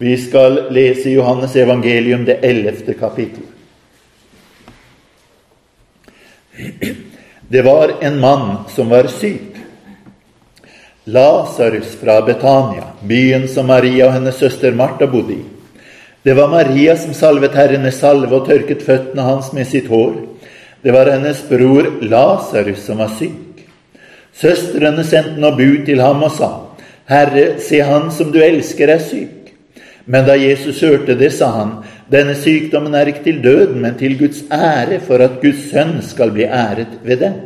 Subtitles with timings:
[0.00, 3.42] Vi skal lese Johannes evangelium, det ellevte kapittel.
[7.48, 9.56] Det var en mann som var syk.
[11.04, 15.40] Lasarus fra Betania, byen som Maria og hennes søster Martha bodde i.
[16.22, 20.14] Det var Maria som salvet Herren med salve og tørket føttene hans med sitt hår.
[20.82, 23.66] Det var hennes bror Lasarus som var syk.
[24.30, 26.52] Søstrene sendte nå bud til ham og sa,
[27.10, 29.37] Herre, se han som du elsker, er syk.
[30.08, 31.72] Men da Jesus hørte det, sa han,
[32.08, 36.32] denne sykdommen er ikke til døden, men til Guds ære, for at Guds sønn skal
[36.32, 37.36] bli æret ved den.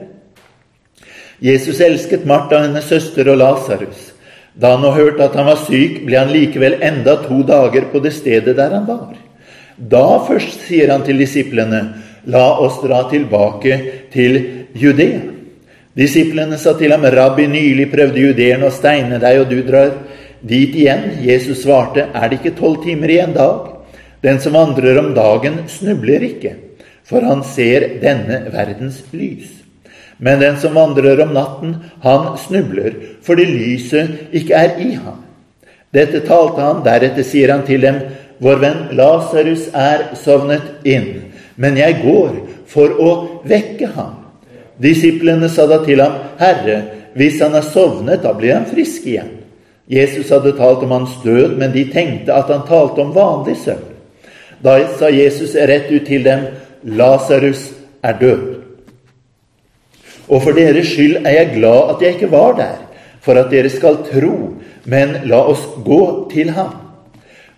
[1.43, 4.13] Jesus elsket Martha, hennes søster og Lasarus.
[4.55, 8.03] Da han nå hørte at han var syk, ble han likevel enda to dager på
[8.05, 9.17] det stedet der han var.
[9.77, 11.83] Da først sier han til disiplene,
[12.31, 13.79] la oss dra tilbake
[14.13, 14.39] til
[14.79, 15.25] Judea.
[15.99, 19.91] Disiplene sa til ham, Rabbi, nylig prøvde judeerne å steine deg, og du drar
[20.43, 21.09] dit igjen.
[21.23, 23.73] Jesus svarte, er det ikke tolv timer i en dag?
[24.23, 26.55] Den som vandrer om dagen, snubler ikke,
[27.09, 29.51] for han ser denne verdens lys.
[30.23, 32.95] Men den som vandrer om natten, han snubler,
[33.27, 35.19] fordi lyset ikke er i ham.
[35.93, 37.99] Dette talte han, deretter sier han til dem,
[38.43, 43.11] Vår venn Lasarus er sovnet inn, men jeg går for å
[43.47, 44.17] vekke ham.
[44.83, 46.81] Disiplene sa da til ham, Herre,
[47.15, 49.42] hvis han er sovnet, da blir han frisk igjen.
[49.93, 53.91] Jesus hadde talt om hans død, men de tenkte at han talte om vanlig søvn.
[54.65, 56.47] Da sa Jesus rett ut til dem,
[56.85, 58.63] 'Lasarus er død'.
[60.29, 62.79] Og for deres skyld er jeg glad at jeg ikke var der,
[63.21, 64.55] for at dere skal tro,
[64.85, 66.71] men la oss gå til ham.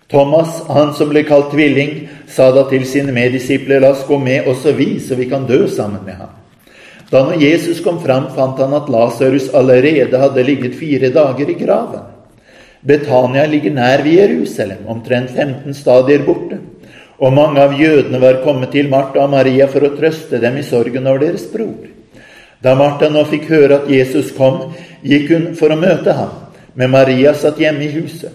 [0.09, 4.47] Thomas, han som ble kalt tvilling, sa da til sine meddisipler, 'La oss gå med
[4.47, 6.35] også vi, så vi kan dø sammen med ham'.
[7.11, 11.53] Da når Jesus kom fram, fant han at Lasarus allerede hadde ligget fire dager i
[11.65, 12.14] graven.
[12.85, 16.59] Betania ligger nær ved Jerusalem, omtrent 15 stadier borte.
[17.19, 20.65] Og mange av jødene var kommet til Martha og Maria for å trøste dem i
[20.67, 21.87] sorgen over deres bror.
[22.63, 26.33] Da Martha nå fikk høre at Jesus kom, gikk hun for å møte ham,
[26.75, 28.33] men Maria satt hjemme i huset.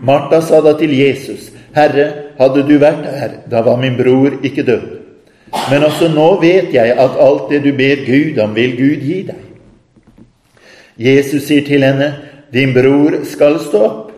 [0.00, 4.62] Martha sa da til Jesus, 'Herre, hadde du vært her, da var min bror ikke
[4.62, 5.00] død.'
[5.70, 9.22] Men også nå vet jeg at alt det du ber Gud om, vil Gud gi
[9.22, 9.42] deg.
[10.98, 12.14] Jesus sier til henne,
[12.54, 14.12] din bror skal stå opp.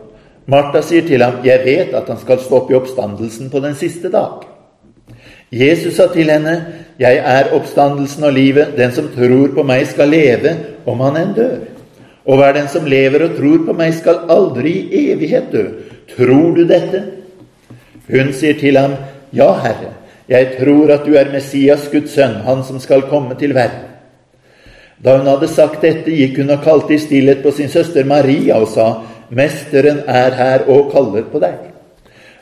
[0.47, 3.73] Martha sier til ham, jeg vet at han skal stå opp i oppstandelsen på den
[3.75, 4.45] siste dag.
[5.51, 6.53] Jesus sa til henne,
[6.99, 8.75] jeg er oppstandelsen og livet.
[8.77, 10.53] Den som tror på meg, skal leve
[10.87, 11.59] om han enn dør.
[12.27, 15.65] Og hver den som lever og tror på meg, skal aldri i evighet dø.
[16.13, 17.03] Tror du dette?
[18.07, 18.95] Hun sier til ham,
[19.35, 19.91] Ja, Herre,
[20.29, 23.86] jeg tror at du er Messias, Guds sønn, han som skal komme til verden.
[25.03, 28.57] Da hun hadde sagt dette, gikk hun og kalte i stillhet på sin søster Maria
[28.57, 31.73] og sa, 'Mesteren er her og kaller på deg.'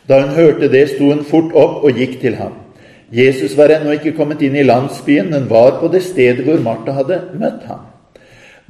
[0.08, 2.54] Da hun hørte det, sto hun fort opp og gikk til ham.
[3.12, 6.92] Jesus var ennå ikke kommet inn i landsbyen, men var på det stedet hvor Martha
[6.92, 7.86] hadde møtt ham.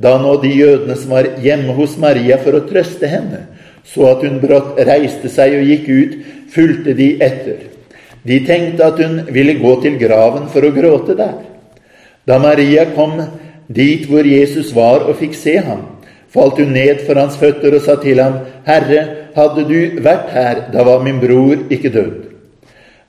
[0.01, 3.45] Da nå de jødene som var hjemme hos Maria for å trøste henne,
[3.85, 6.17] så at hun brått reiste seg og gikk ut,
[6.51, 7.67] fulgte de etter.
[8.25, 11.37] De tenkte at hun ville gå til graven for å gråte der.
[12.25, 13.19] Da Maria kom
[13.67, 15.85] dit hvor Jesus var og fikk se ham,
[16.29, 20.61] falt hun ned for hans føtter og sa til ham, Herre, hadde du vært her,
[20.73, 22.13] da var min bror ikke død.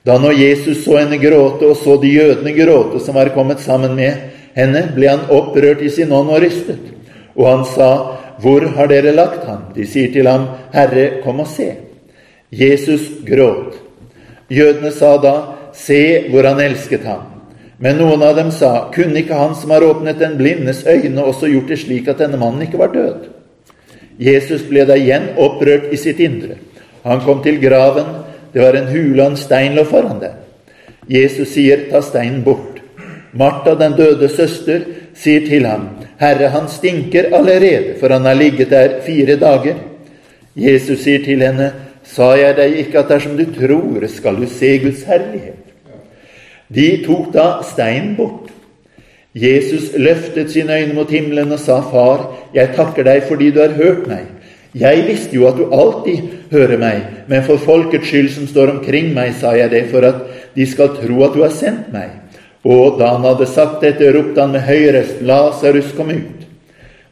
[0.06, 3.96] Da når Jesus så henne gråte, og så de jødene gråte som var kommet sammen
[3.98, 6.92] med henne, ble han opprørt i sin ånd og rystet.
[7.34, 7.90] Og han sa,
[8.40, 9.72] Hvor har dere lagt ham?
[9.74, 11.72] De sier til ham, Herre, kom og se.
[12.52, 13.80] Jesus gråt.
[14.52, 15.36] Jødene sa da,
[15.76, 17.35] Se hvor han elsket ham.
[17.78, 21.50] Men noen av dem sa, kunne ikke han som har åpnet den blindes øyne, også
[21.52, 23.26] gjort det slik at denne mannen ikke var død?
[24.16, 26.56] Jesus ble da igjen opprørt i sitt indre.
[27.04, 28.08] Han kom til graven.
[28.52, 30.38] Det var en hule og en stein lå foran den.
[31.12, 32.80] Jesus sier, ta steinen bort.
[33.36, 38.72] Martha, den døde søster, sier til ham, Herre, han stinker allerede, for han har ligget
[38.72, 39.76] der fire dager.
[40.56, 41.68] Jesus sier til henne,
[42.06, 45.65] sa jeg deg ikke at dersom du tror, skal du se Guds herlighet?
[46.68, 48.50] De tok da steinen bort.
[49.36, 53.76] Jesus løftet sine øyne mot himmelen og sa, Far, jeg takker deg fordi du har
[53.76, 54.24] hørt meg.
[54.76, 59.12] Jeg visste jo at du alltid hører meg, men for folkets skyld som står omkring
[59.16, 60.24] meg, sa jeg det, for at
[60.56, 62.10] de skal tro at du har sendt meg.
[62.64, 66.44] Og da han hadde sagt dette, ropte han med høy røst, Lasarus, kom ut.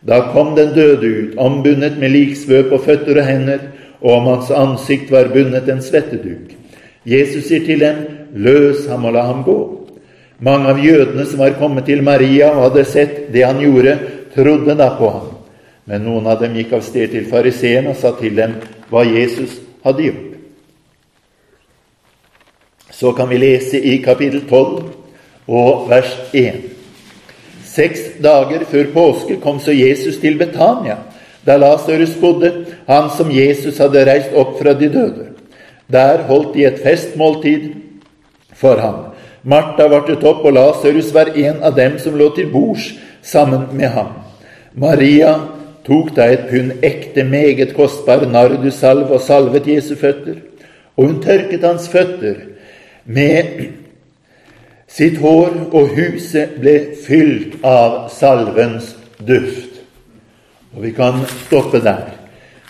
[0.05, 3.63] Da kom den døde ut, ombundet med liksvø på føtter og hender,
[4.03, 6.53] og om hans ansikt var bundet en svetteduk.
[7.09, 8.03] Jesus sier til dem,
[8.35, 9.59] løs ham og la ham gå.
[10.45, 13.97] Mange av jødene som var kommet til Maria og hadde sett det han gjorde,
[14.35, 15.33] trodde da på ham.
[15.87, 18.59] Men noen av dem gikk av sted til fariseerne og sa til dem
[18.91, 20.31] hva Jesus hadde gjort.
[22.95, 24.83] så kan vi lese i kapittel 12
[25.47, 26.61] og vers 1.
[27.67, 31.01] Seks dager før påske kom så Jesus til Betania,
[31.47, 32.53] der Lasarus bodde,
[32.87, 35.27] han som Jesus hadde reist opp fra de døde.
[35.91, 37.67] Der holdt de et festmåltid
[38.65, 39.01] for ham.
[39.45, 42.89] Martha vartet opp, og Lasarus var en av dem som lå til bords
[43.25, 44.15] sammen med ham.
[44.81, 45.35] Maria
[45.85, 50.41] tok da et pund ekte, meget kostbar nardussalve og salvet Jesu føtter,
[50.97, 52.41] og hun tørket hans føtter
[53.05, 53.67] med
[54.89, 59.83] sitt hår, og huset ble fylt av salvens duft.
[60.75, 62.15] Og vi kan stoppe der.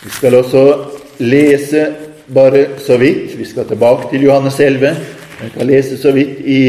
[0.02, 0.64] Vi skal også
[1.22, 1.86] lese
[2.34, 3.38] bare så vidt.
[3.38, 4.96] Vi skal tilbake til Johannes 11.
[5.44, 6.60] Vi kan lese så vidt i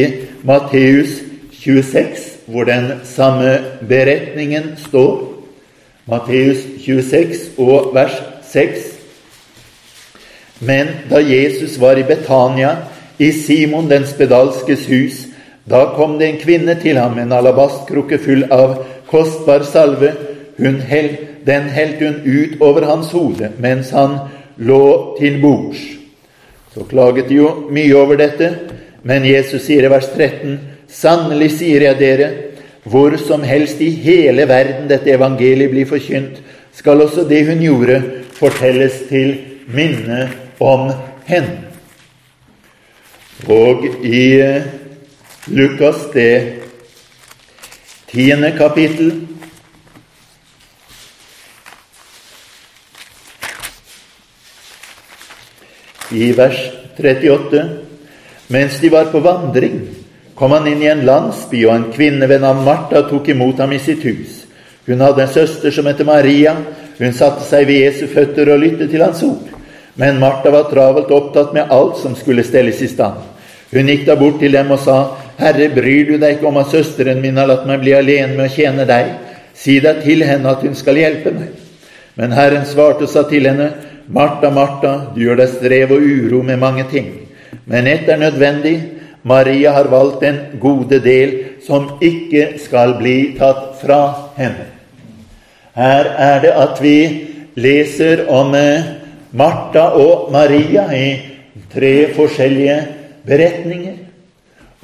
[0.44, 5.22] Matteus 26, hvor den samme beretningen står.
[6.06, 8.18] Matteus 26 og vers
[8.52, 8.84] 6.
[10.60, 12.76] Men da Jesus var i Betania,
[13.20, 15.24] i Simon den spedalskes hus,
[15.64, 20.12] da kom det en kvinne til ham en alabastkrukke full av kostbar salve.
[20.60, 21.16] Held,
[21.48, 24.20] den helte hun ut over hans hode mens han
[24.58, 26.05] lå til bords.
[26.76, 28.50] Så klaget de jo mye over dette,
[29.08, 30.58] men Jesus sier i vers 13.:
[30.92, 32.28] Sannelig sier jeg dere,
[32.84, 36.42] hvor som helst i hele verden dette evangeliet blir forkynt,
[36.76, 38.02] skal også det hun gjorde,
[38.36, 39.38] fortelles til
[39.72, 40.28] minne
[40.60, 40.92] om
[41.26, 41.64] henne.
[43.48, 44.26] Og i
[45.48, 46.54] Lukas det
[48.12, 49.25] tiende kapittel
[56.16, 56.60] i vers
[56.98, 57.64] 38.
[58.48, 59.80] Mens de var på vandring,
[60.36, 63.74] kom han inn i en landsby, og en kvinne ved navn Martha tok imot ham
[63.74, 64.44] i sitt hus.
[64.86, 66.56] Hun hadde en søster som het Maria.
[67.00, 69.48] Hun satte seg ved Jesu føtter og lyttet til hans ord.
[69.96, 73.18] Men Martha var travelt opptatt med alt som skulle stelles i stand.
[73.72, 75.00] Hun gikk da bort til dem og sa,
[75.40, 78.46] Herre, bryr du deg ikke om at søsteren min har latt meg bli alene med
[78.46, 79.10] å tjene deg?
[79.56, 81.56] Si deg til henne at hun skal hjelpe meg.
[82.16, 83.72] Men Herren svarte og sa til henne,
[84.08, 87.10] Martha, Martha, du gjør deg strev og uro med mange ting.
[87.66, 88.78] Men ett er nødvendig.
[89.26, 91.32] Maria har valgt en gode del
[91.66, 94.02] som ikke skal bli tatt fra
[94.38, 94.68] henne.
[95.74, 97.00] Her er det at vi
[97.58, 98.92] leser om eh,
[99.34, 101.08] Martha og Maria i
[101.74, 102.78] tre forskjellige
[103.26, 103.98] beretninger.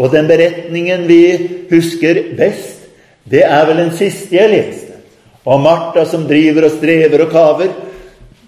[0.01, 1.21] Og den beretningen vi
[1.69, 2.81] husker best,
[3.29, 4.97] det er vel den siste jeg leste,
[5.45, 7.71] om Martha som driver og strever og kaver,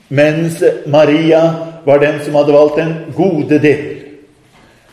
[0.10, 1.42] mens Maria
[1.86, 3.84] var den som hadde valgt den gode del.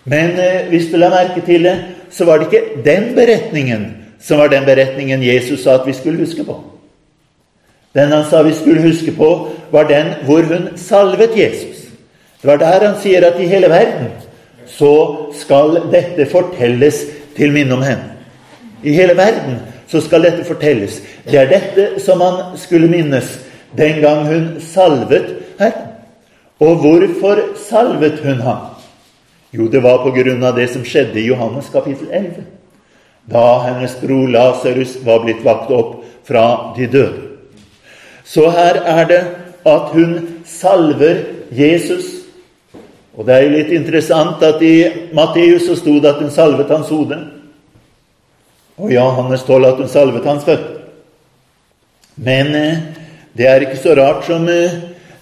[0.05, 1.77] Men eh, hvis du la merke til det,
[2.11, 3.87] så var det ikke den beretningen
[4.21, 6.57] som var den beretningen Jesus sa at vi skulle huske på.
[7.95, 9.31] Den han sa vi skulle huske på,
[9.71, 11.87] var den hvor hun salvet Jesus.
[12.43, 14.13] Det var der han sier at i hele verden
[14.67, 14.93] så
[15.37, 17.03] skal dette fortelles
[17.37, 18.17] til minne om henne.
[18.83, 19.59] I hele verden
[19.91, 21.01] så skal dette fortelles.
[21.27, 23.29] Det er dette som han skulle minnes
[23.77, 25.89] den gang hun salvet Herren.
[26.61, 28.67] Og hvorfor salvet hun ham?
[29.53, 32.45] Jo, det var på grunn av det som skjedde i Johannes kapittel 11.
[33.31, 36.45] Da hennes bror Lasarus var blitt vakt opp fra
[36.77, 37.27] de døde.
[38.25, 39.23] Så her er det
[39.67, 42.21] at hun salver Jesus
[43.21, 44.75] og det er jo litt interessant at i
[45.13, 47.19] Matteus så sto det at hun salvet hans hode.
[48.81, 50.79] Og i Johannes 12 at hun salvet hans føtter.
[52.21, 52.79] Men eh,
[53.41, 54.75] det er ikke så rart som eh,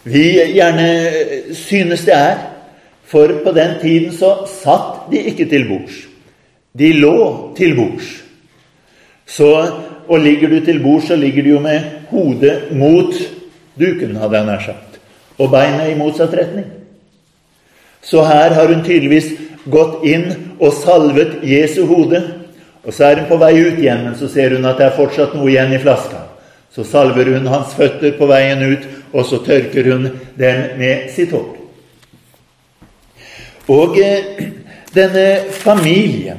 [0.02, 0.24] vi
[0.56, 2.40] gjerne eh, synes det er.
[3.06, 6.00] For på den tiden så satt de ikke til bords.
[6.74, 8.08] De lå til bords.
[10.08, 13.14] Og ligger du til bords, så ligger du jo med hodet mot
[13.78, 14.98] duken, hadde jeg nær sagt,
[15.38, 16.66] og beina i motsatt retning.
[18.02, 19.30] Så her har hun tydeligvis
[19.70, 22.22] gått inn og salvet Jesu hode.
[22.84, 24.96] Og så er hun på vei ut igjen, men så ser hun at det er
[24.96, 26.17] fortsatt noe igjen i flaska.
[26.78, 30.04] Så salver hun hans føtter på veien ut, og så tørker hun
[30.38, 31.56] dem med sitt hår.
[33.66, 34.44] Og eh,
[34.94, 36.38] denne familien,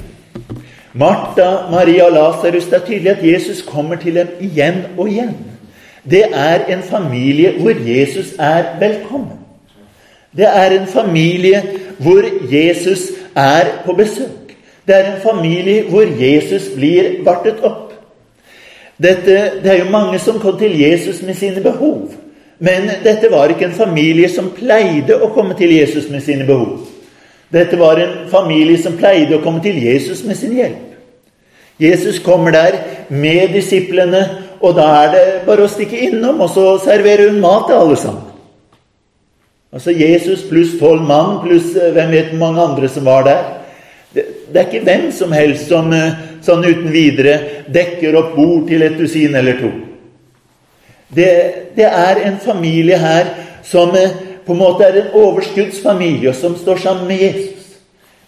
[0.93, 5.35] Martha, Maria og Lasarus Det er tydelig at Jesus kommer til dem igjen og igjen.
[6.07, 9.35] Det er en familie hvor Jesus er velkommen.
[10.31, 11.61] Det er en familie
[11.99, 14.55] hvor Jesus er på besøk.
[14.87, 17.88] Det er en familie hvor Jesus blir vartet opp.
[18.99, 22.09] Dette, det er jo mange som kom til Jesus med sine behov.
[22.59, 26.81] Men dette var ikke en familie som pleide å komme til Jesus med sine behov.
[27.49, 30.85] Dette var en familie som pleide å komme til Jesus med sin hjelp.
[31.79, 32.75] Jesus kommer der
[33.09, 34.25] med disiplene,
[34.59, 37.95] og da er det bare å stikke innom, og så serverer hun mat til alle
[37.97, 38.25] sammen.
[39.71, 43.43] Altså Jesus pluss tolv mann pluss eh, hvem vet hvor mange andre som var der.
[44.15, 48.67] Det, det er ikke hvem som helst som eh, sånn uten videre dekker opp bord
[48.69, 49.69] til et dusin eller to.
[51.09, 51.29] Det,
[51.75, 53.31] det er en familie her
[53.65, 54.13] som eh,
[54.45, 57.77] på en måte er en overskuddsfamilie, og som står sammen med Jesus.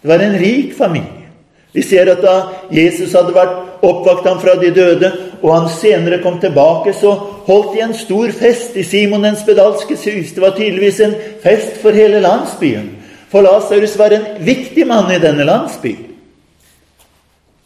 [0.01, 1.29] Det var en rik familie.
[1.73, 2.35] Vi ser at da
[2.73, 7.13] Jesus hadde vært oppvakt ham fra de døde, og han senere kom tilbake, så
[7.47, 10.33] holdt de en stor fest i Simon den spedalskes hus.
[10.35, 12.89] Det var tydeligvis en fest for hele landsbyen.
[13.31, 16.10] For Lasarus var en viktig mann i denne landsbyen.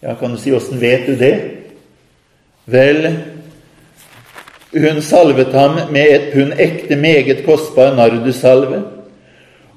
[0.05, 1.33] Ja, kan du si åssen vet du det?
[2.69, 3.07] Vel,
[4.75, 8.83] hun salvet ham med et pund ekte, meget kostbar nardussalve.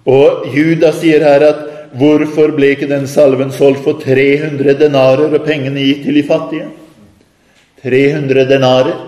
[0.05, 1.67] Og Judas sier her at
[1.97, 6.67] Hvorfor ble ikke den salven solgt for 300 denarer og pengene gitt til de fattige?
[7.83, 8.99] 300 denarer.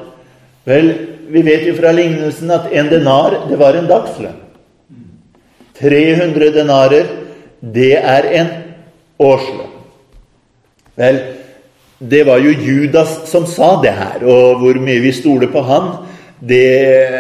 [0.65, 0.89] Vel,
[1.29, 4.39] vi vet jo fra lignelsen at en denar, det var en dagslønn.
[5.81, 7.13] 300 denarer,
[7.61, 8.51] det er en
[9.21, 9.70] årslønn.
[11.01, 11.21] Vel,
[11.99, 15.95] det var jo Judas som sa det her, og hvor mye vi stoler på han,
[16.41, 16.65] det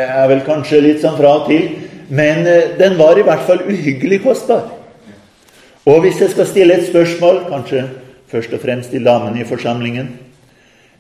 [0.06, 1.66] er vel kanskje litt sånn fra og til,
[2.10, 4.66] men eh, den var i hvert fall uhyggelig kostbar.
[5.88, 7.87] Og hvis jeg skal stille et spørsmål, kanskje
[8.30, 10.18] først og fremst til damene i forsamlingen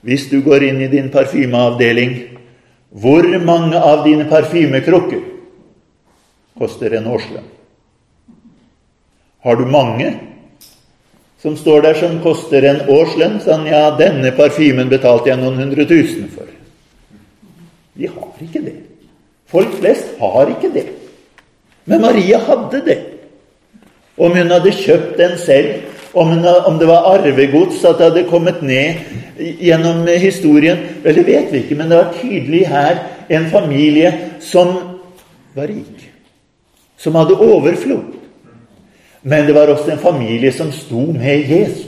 [0.00, 2.14] Hvis du går inn i din parfymeavdeling,
[2.88, 5.20] hvor mange av dine parfymekrukker
[6.56, 7.44] koster en årslønn?
[9.44, 10.08] Har du mange
[11.42, 13.38] som står der som koster en årslønn?
[13.44, 16.48] Sånn, ja, denne parfymen betalte jeg noen hundre tusen for.
[17.96, 18.76] Vi har ikke det.
[19.50, 20.86] Folk flest har ikke det.
[21.90, 22.98] Men Maria hadde det.
[24.20, 25.80] Om hun hadde kjøpt den selv,
[26.12, 28.98] om, hun, om det var arvegods, at det hadde kommet ned
[29.38, 32.98] gjennom historien Vel, det vet vi ikke, men det var tydelig her
[33.30, 34.74] en familie som
[35.54, 36.08] var rik.
[37.00, 38.19] Som hadde overflod.
[39.22, 41.86] Men det var også en familie som sto med Jesus.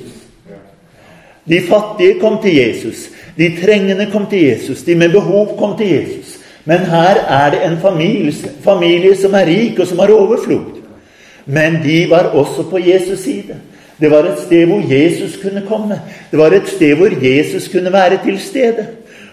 [1.48, 3.08] De fattige kom til Jesus.
[3.38, 4.82] De trengende kom til Jesus.
[4.82, 6.38] De med behov kom til Jesus.
[6.64, 10.78] Men her er det en familie, familie som er rik, og som har overflod.
[11.46, 13.56] Men de var også på Jesus' side.
[14.00, 16.00] Det var et sted hvor Jesus kunne komme.
[16.30, 18.86] Det var et sted hvor Jesus kunne være til stede.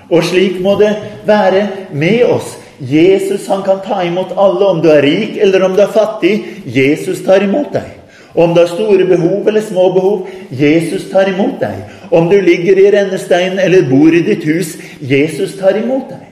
[0.10, 2.58] Og slik må det være med oss.
[2.80, 6.36] Jesus han kan ta imot alle, om du er rik eller om du er fattig.
[6.66, 7.96] Jesus tar imot deg.
[8.34, 11.82] Om du har store behov eller små behov, Jesus tar imot deg.
[12.12, 16.26] Om du ligger i rennesteinen eller bor i ditt hus, Jesus tar imot deg.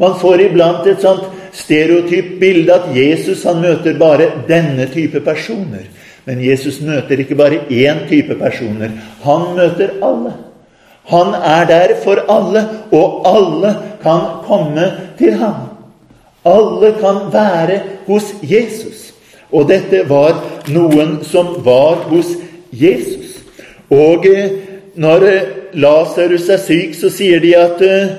[0.00, 5.88] Man får iblant et sånt stereotypt bilde at Jesus han møter bare denne type personer.
[6.24, 8.92] Men Jesus møter ikke bare én type personer.
[9.24, 10.36] Han møter alle.
[11.10, 14.86] Han er der for alle, og alle kan komme
[15.18, 15.69] til ham.
[16.44, 19.10] Alle kan være hos Jesus.
[19.52, 20.38] Og dette var
[20.70, 22.32] noen som var hos
[22.72, 23.40] Jesus.
[23.90, 24.50] Og eh,
[24.94, 28.14] når eh, Lasarus er syk, så sier de at eh,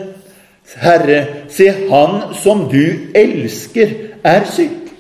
[0.82, 4.92] Herre, se, han som du elsker, er syk.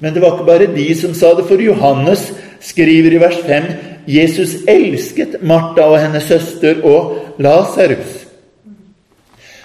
[0.00, 3.70] Men det var ikke bare de som sa det, for Johannes skriver i vers 5
[4.10, 8.21] Jesus elsket Martha og hennes søster og Lasarus.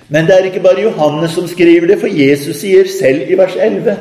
[0.10, 3.56] Men det er ikke bare Johannes som skriver det, for Jesus sier selv i vers
[3.60, 3.98] 11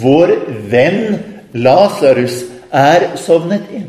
[0.00, 0.32] Vår
[0.70, 1.18] venn
[1.52, 3.88] Lasarus er sovnet inn.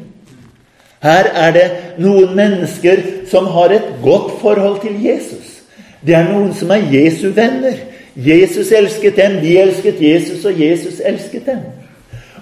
[1.01, 1.67] Her er det
[2.01, 5.61] noen mennesker som har et godt forhold til Jesus.
[6.05, 7.77] Det er noen som er Jesu venner.
[8.15, 11.61] Jesus elsket dem, de elsket Jesus, og Jesus elsket dem.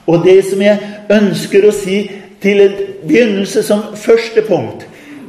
[0.07, 0.79] Og det som jeg
[1.11, 1.99] ønsker å si
[2.41, 4.87] til en begynnelse som første punkt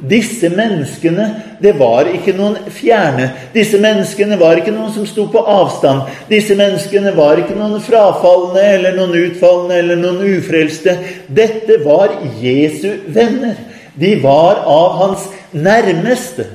[0.09, 1.27] disse menneskene,
[1.63, 3.31] det var ikke noen fjerne.
[3.55, 6.09] Disse menneskene var ikke noen som sto på avstand.
[6.31, 10.97] Disse menneskene var ikke noen frafalne eller noen utfallende eller noen ufrelste.
[11.29, 13.59] Dette var Jesu venner.
[14.01, 16.47] De var av hans nærmeste.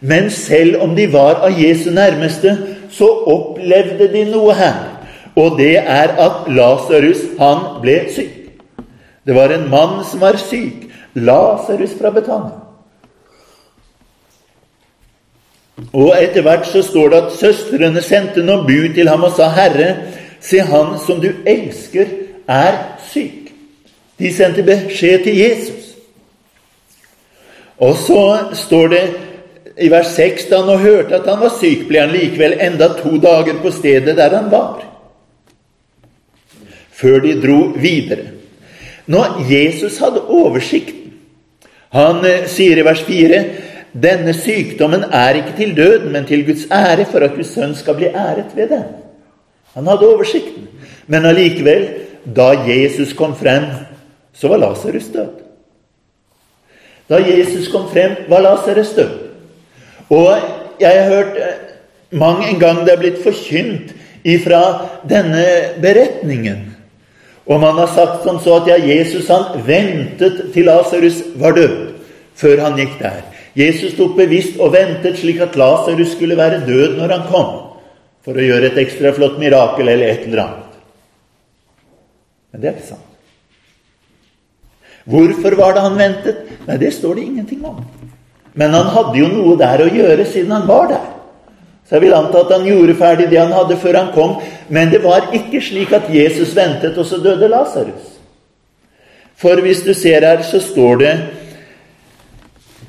[0.00, 2.54] Men selv om de var av Jesu nærmeste,
[2.90, 4.78] så opplevde de noe her.
[5.36, 8.36] Og det er at Lasarus, han ble syk.
[9.26, 10.89] Det var en mann som var syk.
[11.14, 12.60] Lasarus fra Betania.
[15.92, 19.48] Og etter hvert så står det at søstrene sendte noen bud til ham og sa,
[19.48, 19.96] 'Herre,
[20.40, 22.06] se han som du elsker,
[22.48, 23.52] er syk.'
[24.18, 25.96] De sendte beskjed til Jesus.
[27.78, 29.04] Og så står det
[29.80, 32.90] i vers 6 da han nå hørte at han var syk, ble han likevel enda
[32.98, 34.84] to dager på stedet der han var,
[36.92, 38.26] før de dro videre.
[39.06, 40.99] Når Jesus hadde oversikten
[41.96, 43.42] Han eh, sier i vers 4
[43.90, 47.96] denne sykdommen er ikke til døden, men til Guds ære, for at Guds sønn skal
[47.98, 48.84] bli æret ved den.
[49.74, 50.68] Han hadde oversikten.
[51.10, 51.88] Men allikevel,
[52.36, 53.66] da Jesus kom frem
[54.32, 55.28] så var Lasarus død.
[57.10, 59.10] Da Jesus kom frem, var Lasarus død.
[60.10, 60.38] Og
[60.80, 61.58] jeg har hørt eh,
[62.10, 63.92] mang en gang det er blitt forkynt
[64.24, 64.62] ifra
[65.08, 65.44] denne
[65.82, 66.69] beretningen.
[67.48, 71.76] Og man har sagt som så at ja, Jesus han ventet til Lasarus var død,
[72.38, 73.22] før han gikk der.
[73.58, 77.54] Jesus tok bevisst og ventet slik at Lasarus skulle være død når han kom,
[78.24, 80.76] for å gjøre et ekstra flott mirakel eller et eller annet.
[82.50, 83.06] Men det er ikke sant.
[85.10, 86.44] Hvorfor var det han ventet?
[86.66, 87.80] Nei, det står det ingenting om.
[88.54, 91.08] Men han hadde jo noe der å gjøre siden han var der.
[91.90, 94.36] Så jeg vil anta at han gjorde ferdig det han hadde før han kom.
[94.70, 98.12] Men det var ikke slik at Jesus ventet, og så døde Lasarus.
[99.34, 101.14] For hvis du ser her, så står det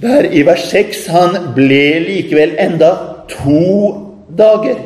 [0.01, 2.91] der i vers 6 han ble likevel enda
[3.29, 3.65] to
[4.37, 4.77] dager.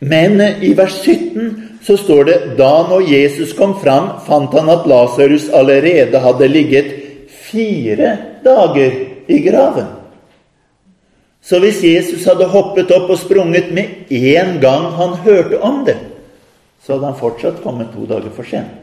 [0.00, 4.88] Men i vers 17 så står det da når Jesus kom fram, fant han at
[4.88, 6.90] Lasarus allerede hadde ligget
[7.52, 9.97] fire dager i graven.
[11.48, 15.96] Så hvis Jesus hadde hoppet opp og sprunget med en gang han hørte om det,
[16.84, 18.74] så hadde han fortsatt kommet to dager for sent.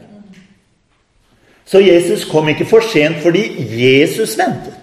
[1.66, 4.82] Så Jesus kom ikke for sent fordi Jesus ventet.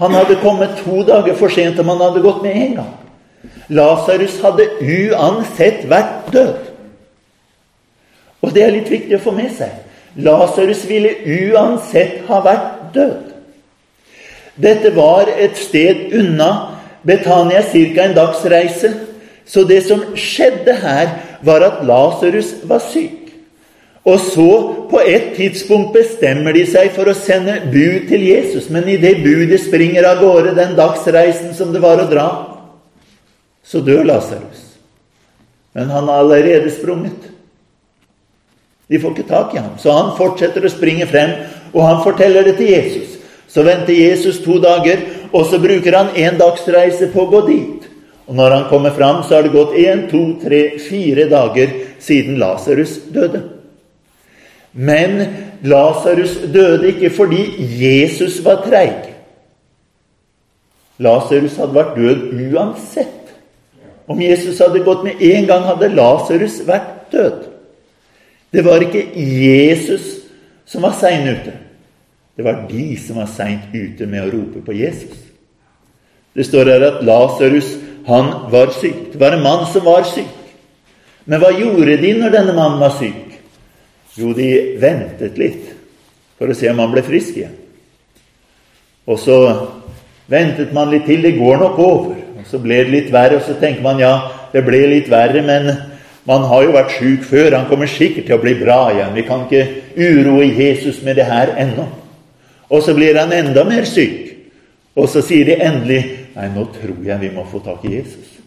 [0.00, 2.92] Han hadde kommet to dager for sent om han hadde gått med en gang.
[3.72, 6.70] Lasarus hadde uansett vært død.
[8.42, 9.80] Og det er litt viktig å få med seg.
[10.20, 13.31] Lasarus ville uansett ha vært død.
[14.60, 18.04] Dette var et sted unna Betania, ca.
[18.04, 18.92] en dagsreise.
[19.44, 21.08] Så det som skjedde her,
[21.42, 23.18] var at Lasarus var syk.
[24.04, 24.50] Og så,
[24.90, 28.68] på et tidspunkt, bestemmer de seg for å sende bud til Jesus.
[28.70, 32.28] Men idet budet springer av gårde den dagsreisen som det var å dra,
[33.62, 34.62] så dør Lasarus.
[35.74, 37.30] Men han har allerede sprunget.
[38.90, 39.74] De får ikke tak i ham.
[39.78, 41.34] Så han fortsetter å springe frem,
[41.72, 43.21] og han forteller det til Jesus.
[43.48, 45.00] Så venter Jesus to dager,
[45.32, 47.88] og så bruker han en dagsreise på å gå dit.
[48.26, 52.38] Og når han kommer fram, så har det gått én, to, tre, fire dager siden
[52.40, 53.42] Lasarus døde.
[54.72, 55.18] Men
[55.68, 57.42] Lasarus døde ikke fordi
[57.80, 59.10] Jesus var treig.
[61.02, 63.18] Lasarus hadde vært død uansett.
[64.08, 67.48] Om Jesus hadde gått med en gang, hadde Lasarus vært død.
[68.52, 70.08] Det var ikke Jesus
[70.68, 71.54] som var sein ute.
[72.36, 75.18] Det var de som var seint ute med å rope på Jesus.
[76.32, 77.74] Det står her at Lasarus,
[78.06, 79.12] han var syk.
[79.12, 80.30] Det var en mann som var syk.
[81.28, 83.36] Men hva gjorde de når denne mannen var syk?
[84.16, 84.48] Jo, de
[84.80, 85.70] ventet litt
[86.40, 87.54] for å se om han ble frisk igjen.
[89.06, 89.36] Og så
[90.30, 91.22] ventet man litt til.
[91.22, 92.18] Det går nok over.
[92.40, 94.16] Og Så ble det litt verre, og så tenker man ja,
[94.52, 95.70] det ble litt verre, men
[96.26, 97.54] man har jo vært sjuk før.
[97.54, 99.14] Han kommer sikkert til å bli bra igjen.
[99.14, 99.66] Vi kan ikke
[99.96, 101.86] uroe Jesus med det her ennå.
[102.72, 104.32] Og så blir han enda mer syk.
[104.96, 108.38] Og så sier de endelig Nei, nå tror jeg vi må få tak i Jesus.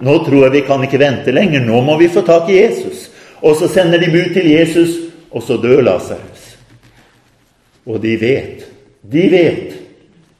[0.00, 1.64] Nå tror jeg vi kan ikke vente lenger.
[1.66, 3.08] Nå må vi få tak i Jesus.
[3.42, 4.94] Og så sender de bud til Jesus,
[5.34, 6.44] og så dør Lasarus.
[7.90, 8.62] Og de vet,
[9.02, 9.78] de vet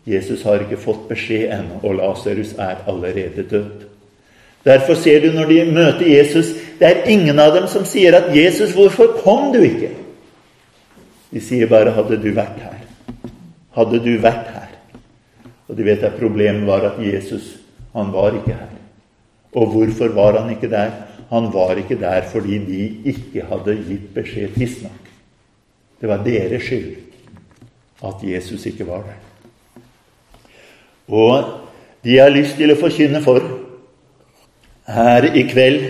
[0.06, 3.88] Jesus har ikke fått beskjed ennå, og Lasarus er allerede død.
[4.62, 8.30] Derfor ser du når de møter Jesus, det er ingen av dem som sier at
[8.34, 9.90] 'Jesus, hvorfor kom du ikke?'
[11.32, 12.81] De sier bare 'Hadde du vært her'.
[13.76, 14.68] Hadde du vært her.
[15.68, 17.56] Og du vet at problemet var at Jesus,
[17.94, 18.72] han var ikke her.
[19.52, 20.90] Og hvorfor var han ikke der?
[21.32, 22.82] Han var ikke der fordi de
[23.12, 25.10] ikke hadde gitt beskjed tidsnok.
[26.00, 26.96] Det var deres skyld
[28.04, 29.20] at Jesus ikke var der.
[31.08, 31.44] Og
[32.04, 33.44] de jeg har lyst til å forkynne for
[34.88, 35.84] her i kveld,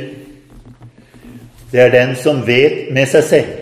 [1.72, 3.58] det er den som vet med seg selv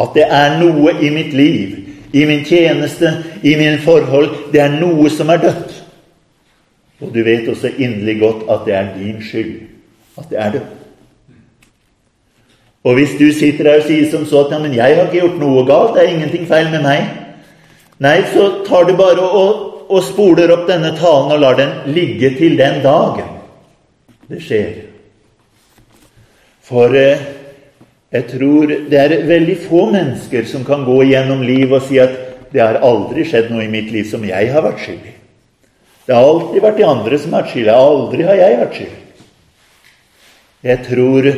[0.00, 4.80] at det er noe i mitt liv, i min tjeneste, i mine forhold Det er
[4.80, 5.76] noe som er dødt.
[7.00, 9.56] Og du vet også inderlig godt at det er din skyld
[10.18, 10.76] at det er dødt.
[12.84, 15.20] Og hvis du sitter der og sier som så at ja, men 'jeg har ikke
[15.20, 17.08] gjort noe galt', det er ingenting feil med meg
[17.98, 22.30] Nei, så tar du bare og og spoler opp denne talen og lar den ligge
[22.38, 23.36] til den dagen
[24.30, 24.74] det skjer.
[26.62, 27.22] For eh,
[28.10, 32.16] jeg tror det er veldig få mennesker som kan gå gjennom livet og si at
[32.50, 35.12] det har aldri skjedd noe i mitt liv som jeg har vært skyld i.
[36.06, 37.70] Det har alltid vært de andre som har vært skyld.
[37.70, 38.96] Aldri har jeg vært skyld.
[40.66, 41.28] Jeg tror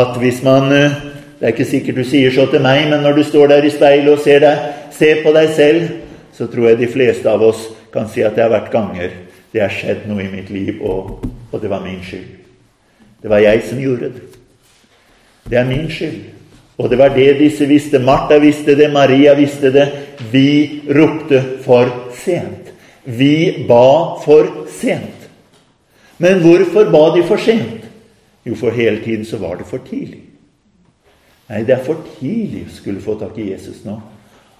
[0.00, 0.98] at hvis man eh,
[1.40, 3.70] Det er ikke sikkert du sier så til meg, men når du står der i
[3.72, 4.58] speilet og ser, deg,
[4.92, 5.86] ser på deg selv,
[6.36, 7.62] så tror jeg de fleste av oss
[7.94, 9.14] kan si at det har vært ganger
[9.54, 12.28] det har skjedd noe i mitt liv, og, og det var min skyld.
[13.22, 14.39] Det var jeg som gjorde det.
[15.48, 16.20] Det er min skyld.
[16.80, 18.00] Og det var det disse visste.
[18.00, 19.86] Martha visste det, Maria visste det.
[20.32, 22.72] Vi ropte for sent.
[23.04, 25.28] Vi ba for sent.
[26.18, 27.84] Men hvorfor ba de for sent?
[28.44, 30.22] Jo, for hele tiden så var det for tidlig.
[31.50, 33.98] Nei, det er for tidlig å skulle få tak i Jesus nå.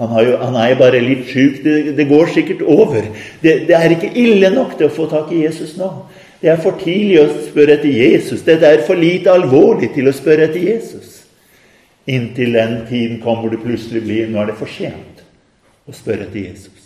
[0.00, 1.60] Han, jo, han er jo bare litt sjuk.
[1.64, 3.04] Det, det, går sikkert over.
[3.42, 5.90] Det, det, er ikke ille nok til å få tak i Jesus nå.
[6.40, 8.44] Det er for tidlig å spørre etter Jesus.
[8.46, 11.18] Dette er for lite alvorlig til å spørre etter Jesus.
[12.08, 15.20] Inntil den tiden kommer det plutselig blir Nå er det for sent
[15.86, 16.80] å spørre etter Jesus.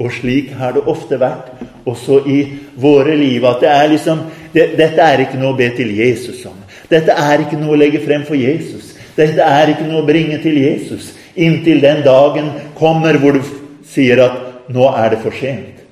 [0.00, 1.50] Og slik har det ofte vært
[1.88, 2.38] også i
[2.80, 3.44] våre liv.
[3.44, 4.22] At det er liksom
[4.54, 6.56] det, Dette er ikke noe å be til Jesus om.
[6.90, 8.94] Dette er ikke noe å legge frem for Jesus.
[9.16, 11.12] Dette er ikke noe å bringe til Jesus.
[11.36, 13.42] Inntil den dagen kommer hvor du
[13.86, 14.38] sier at
[14.70, 15.84] 'nå er det for sent'.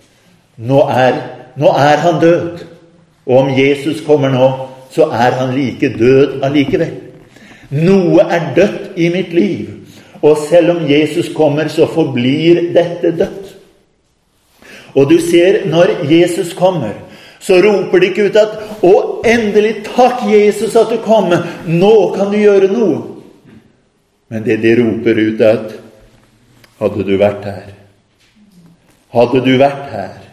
[0.56, 1.14] Nå er,
[1.58, 2.64] nå er han død.
[3.26, 4.48] Og om Jesus kommer nå,
[4.90, 6.94] så er han like død allikevel.
[7.70, 9.74] Noe er dødt i mitt liv.
[10.22, 13.54] Og selv om Jesus kommer, så forblir dette dødt.
[14.94, 16.96] Og du ser, når Jesus kommer,
[17.40, 21.30] så roper de ikke ut at 'Å, endelig takk, Jesus, at du kom.
[21.66, 23.02] Nå kan du gjøre noe.'
[24.28, 25.74] Men det de roper ut, er at
[26.80, 27.74] 'Hadde du vært her?'
[29.12, 30.27] Hadde du vært her?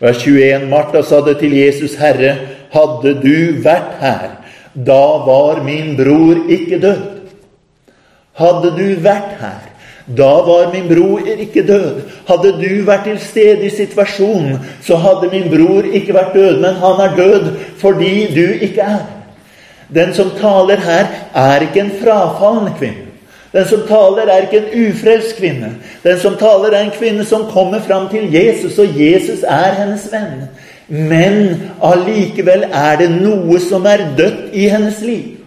[0.00, 0.68] Vers 21.
[0.68, 2.36] Martha sa det til Jesus, 'Herre,
[2.70, 4.36] hadde du vært her?'
[4.76, 7.16] Da var min bror ikke død.
[8.36, 9.62] Hadde du vært her,
[10.16, 12.02] da var min bror ikke død.
[12.28, 16.60] Hadde du vært til stede i situasjonen, så hadde min bror ikke vært død.
[16.60, 17.48] Men han er død
[17.80, 19.06] fordi du ikke er.
[19.94, 23.05] Den som taler her, er ikke en frafallen kvinne.
[23.56, 25.70] Den som taler, er ikke en ufrelst kvinne.
[26.04, 30.04] Den som taler, er en kvinne som kommer fram til Jesus, og Jesus er hennes
[30.12, 30.42] venn.
[30.88, 35.38] Men allikevel er det noe som er dødt i hennes liv.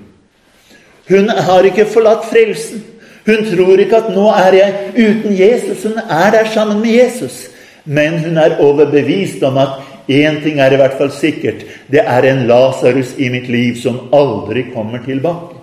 [1.09, 2.81] Hun har ikke forlatt frelsen.
[3.29, 5.87] Hun tror ikke at 'nå er jeg uten Jesus'.
[5.87, 7.47] Hun er der sammen med Jesus.
[7.85, 9.69] Men hun er overbevist om at
[10.09, 11.65] én ting er i hvert fall sikkert.
[11.91, 15.58] Det er en Lasarus i mitt liv som aldri kommer tilbake.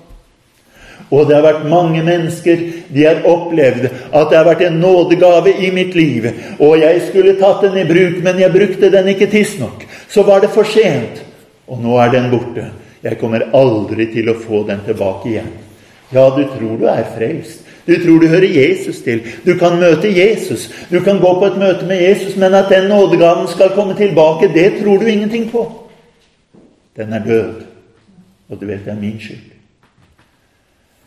[1.10, 5.52] Og det har vært mange mennesker de har opplevd at det har vært en nådegave
[5.62, 6.26] i mitt liv.
[6.58, 9.86] Og jeg skulle tatt den i bruk, men jeg brukte den ikke tidsnok.
[10.10, 11.22] Så var det for sent.
[11.70, 12.66] Og nå er den borte.
[13.02, 15.54] Jeg kommer aldri til å få den tilbake igjen.
[16.10, 17.62] Ja, du tror du er frelst.
[17.86, 19.22] Du tror du hører Jesus til.
[19.46, 20.66] Du kan møte Jesus.
[20.90, 24.50] Du kan gå på et møte med Jesus, men at den nådegaven skal komme tilbake,
[24.54, 25.66] det tror du ingenting på.
[26.98, 27.62] Den er død.
[28.50, 29.55] Og du vet det er min skyld.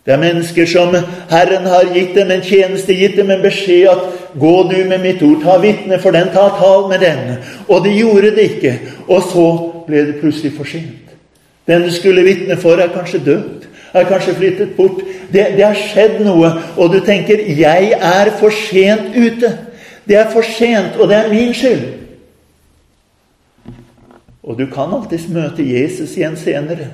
[0.09, 0.95] Det er mennesker som
[1.29, 3.99] Herren har gitt dem en tjeneste, gitt dem en beskjed at
[4.39, 7.91] 'Gå du med mitt ord, ta vitne for den, ta tal med den.' Og de
[7.93, 8.79] gjorde det ikke.
[9.07, 11.13] Og så ble det plutselig for sent.
[11.67, 13.67] Den du skulle vitne for, er kanskje død.
[13.93, 15.01] Er kanskje flyttet bort.
[15.33, 19.57] Det, det har skjedd noe, og du tenker 'Jeg er for sent ute'.
[20.07, 21.85] Det er for sent, og det er min skyld.
[24.43, 26.87] Og du kan alltids møte Jesus igjen senere,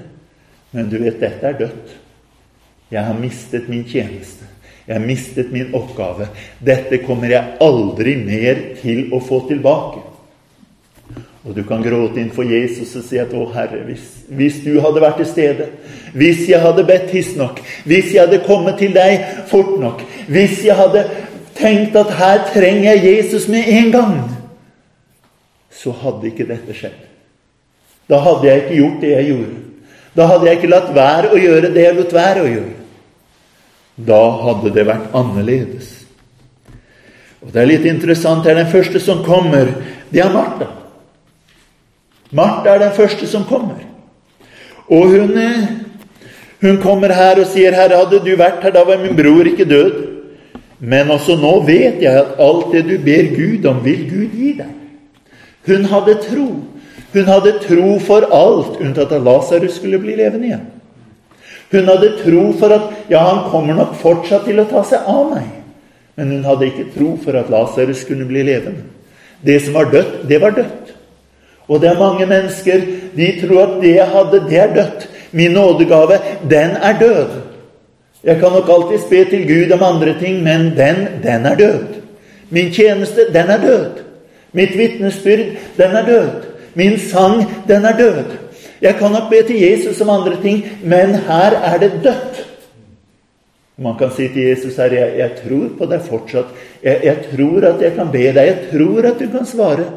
[0.72, 2.05] men du vet dette er dødt.
[2.96, 4.48] Jeg har mistet min tjeneste.
[4.86, 6.30] Jeg har mistet min oppgave.
[6.64, 10.04] Dette kommer jeg aldri mer til å få tilbake.
[11.46, 15.02] Og du kan gråte innenfor Jesus og si at 'Å, Herre, hvis, hvis du hadde
[15.02, 15.68] vært til stede'
[16.14, 20.76] 'Hvis jeg hadde bedt tidsnok', 'Hvis jeg hadde kommet til deg fort nok', 'Hvis jeg
[20.76, 21.10] hadde
[21.56, 24.32] tenkt at her trenger jeg Jesus med en gang',
[25.70, 27.02] så hadde ikke dette skjedd.
[28.10, 29.56] Da hadde jeg ikke gjort det jeg gjorde.
[30.16, 32.85] Da hadde jeg ikke latt være å gjøre det jeg lot være å gjøre.
[33.96, 35.92] Da hadde det vært annerledes.
[37.46, 38.44] Og Det er litt interessant.
[38.44, 39.70] Det er den første som kommer.
[40.12, 40.68] Det er Martha.
[42.32, 43.84] Martha er den første som kommer.
[44.90, 45.68] Og hun, eh,
[46.62, 49.66] hun kommer her og sier, 'Herre, hadde du vært her, da var min bror ikke
[49.66, 50.16] død.'
[50.80, 54.54] Men også nå vet jeg at alt det du ber Gud om, vil Gud gi
[54.58, 54.74] deg.
[55.66, 56.48] Hun hadde tro.
[57.14, 60.66] Hun hadde tro for alt, unntatt at Lasarus skulle bli levende igjen.
[61.72, 65.32] Hun hadde tro for at ja, han kommer nok fortsatt til å ta seg av
[65.34, 65.48] meg.
[66.16, 68.86] Men hun hadde ikke tro for at Lasarus kunne bli levende.
[69.46, 70.94] Det som var dødt, det var dødt.
[71.68, 72.86] Og det er mange mennesker
[73.18, 75.10] de tror at det jeg hadde, det er dødt.
[75.36, 77.42] Min nådegave, den er død.
[78.24, 82.02] Jeg kan nok alltid be til Gud om andre ting, men den, den er død.
[82.50, 84.04] Min tjeneste, den er død.
[84.54, 85.46] Mitt vitnesbyrd,
[85.78, 86.30] den er død.
[86.74, 88.24] Min sang, den er død.
[88.82, 92.42] Jeg kan nok be til Jesus om andre ting, men her er det dødt.
[93.78, 96.52] Man kan si til Jesus her jeg, jeg tror på deg fortsatt.
[96.84, 98.44] Jeg, jeg, tror at jeg kan be deg.
[98.48, 99.88] Jeg tror at du kan svare.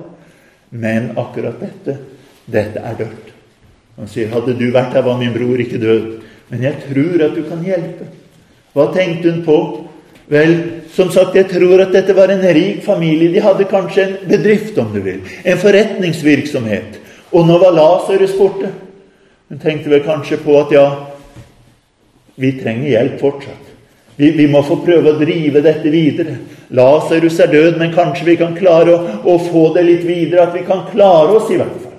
[0.70, 1.98] Men akkurat dette,
[2.46, 3.34] dette er dødt.
[3.98, 6.18] Han sier, 'Hadde du vært her, var min bror ikke død.'
[6.50, 8.06] Men jeg tror at du kan hjelpe.
[8.72, 9.58] Hva tenkte hun på?
[10.28, 10.54] Vel,
[10.92, 13.32] som sagt, jeg tror at dette var en rik familie.
[13.32, 15.20] De hadde kanskje en bedrift, om du vil.
[15.44, 16.98] En forretningsvirksomhet.
[17.32, 18.70] Og nå var Lasarus borte.
[19.48, 20.84] Hun tenkte vel kanskje på at ja,
[22.38, 23.64] vi trenger hjelp fortsatt.
[24.18, 26.38] Vi, vi må få prøve å drive dette videre.
[26.74, 30.48] Lasarus er død, men kanskje vi kan klare å, å, få det litt videre.
[30.48, 31.94] At vi kan klare oss, i hvert fall.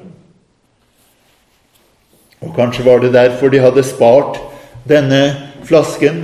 [2.44, 4.40] Og kanskje var det derfor de hadde spart
[4.88, 5.24] denne
[5.68, 6.22] flasken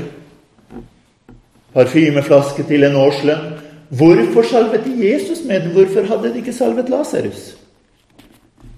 [1.75, 3.51] parfymeflaske til en årslønn.
[3.95, 5.73] Hvorfor salvet de Jesus med den?
[5.75, 7.53] Hvorfor hadde de ikke salvet Lasarus?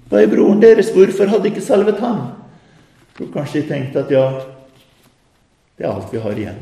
[0.07, 0.91] Hva er broren deres?
[0.95, 2.21] Hvorfor hadde ikke salvet ham?
[3.17, 4.25] Tror kanskje de tenkte at ja,
[5.77, 6.59] det er alt vi har igjen.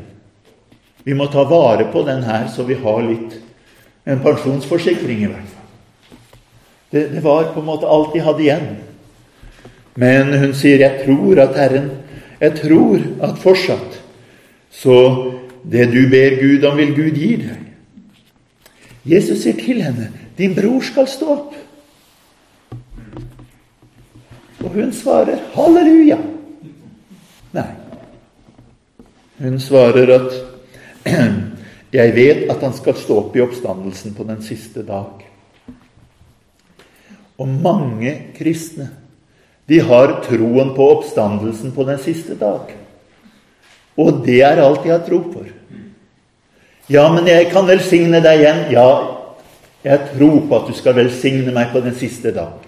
[1.05, 3.41] Vi må ta vare på den her, så vi har litt
[4.05, 6.19] En pensjonsforsikring, i hvert fall.
[6.93, 8.67] Det, det var på en måte alt de hadde igjen.
[9.97, 11.89] Men hun sier, 'Jeg tror at Herren
[12.39, 14.01] Jeg tror at fortsatt
[14.69, 15.31] så
[15.71, 17.57] det du ber Gud om, vil Gud gi deg.
[19.05, 21.64] Jesus sier til henne, 'Din bror skal stå opp'.
[24.65, 26.21] Og hun svarer, 'Halleluja'.
[27.53, 27.69] Nei.
[29.39, 30.33] Hun svarer at
[31.93, 35.23] 'Jeg vet at han skal stå opp i oppstandelsen på den siste dag'.
[37.37, 38.89] Og mange kristne,
[39.69, 42.73] de har troen på oppstandelsen på den siste dag.
[43.97, 45.45] Og det er alt de har tro for.
[46.89, 48.65] Ja, men jeg kan velsigne deg igjen.
[48.71, 48.89] Ja,
[49.83, 52.64] jeg tror på at du skal velsigne meg på den siste dag.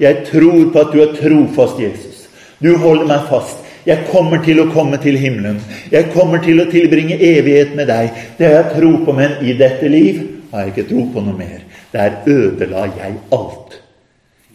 [0.00, 2.26] Jeg tror på at du er trofast, Jesus.
[2.60, 3.60] Du holder meg fast.
[3.86, 5.60] Jeg kommer til å komme til himmelen.
[5.92, 8.10] Jeg kommer til å tilbringe evighet med deg.
[8.36, 11.38] Det har jeg tro på, men i dette liv har jeg ikke tro på noe
[11.38, 11.62] mer.
[11.94, 13.80] Der ødela jeg alt.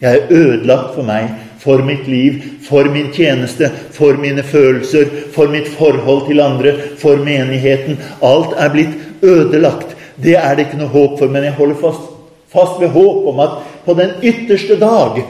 [0.00, 1.30] Jeg er ødelagt for meg
[1.66, 7.16] for mitt liv, for min tjeneste, for mine følelser, for mitt forhold til andre, for
[7.16, 7.98] menigheten.
[8.22, 9.96] Alt er blitt ødelagt.
[10.22, 11.32] Det er det ikke noe håp for.
[11.32, 12.12] Men jeg holder fast,
[12.56, 15.20] fast ved håp om at på den ytterste dag,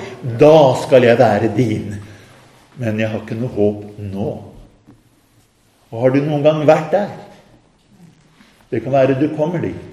[0.40, 1.96] da skal jeg være din.
[2.80, 4.30] Men jeg har ikke noe håp nå.
[5.90, 7.12] Og har du noen gang vært der?
[8.70, 9.84] Det kan være du kommer dit.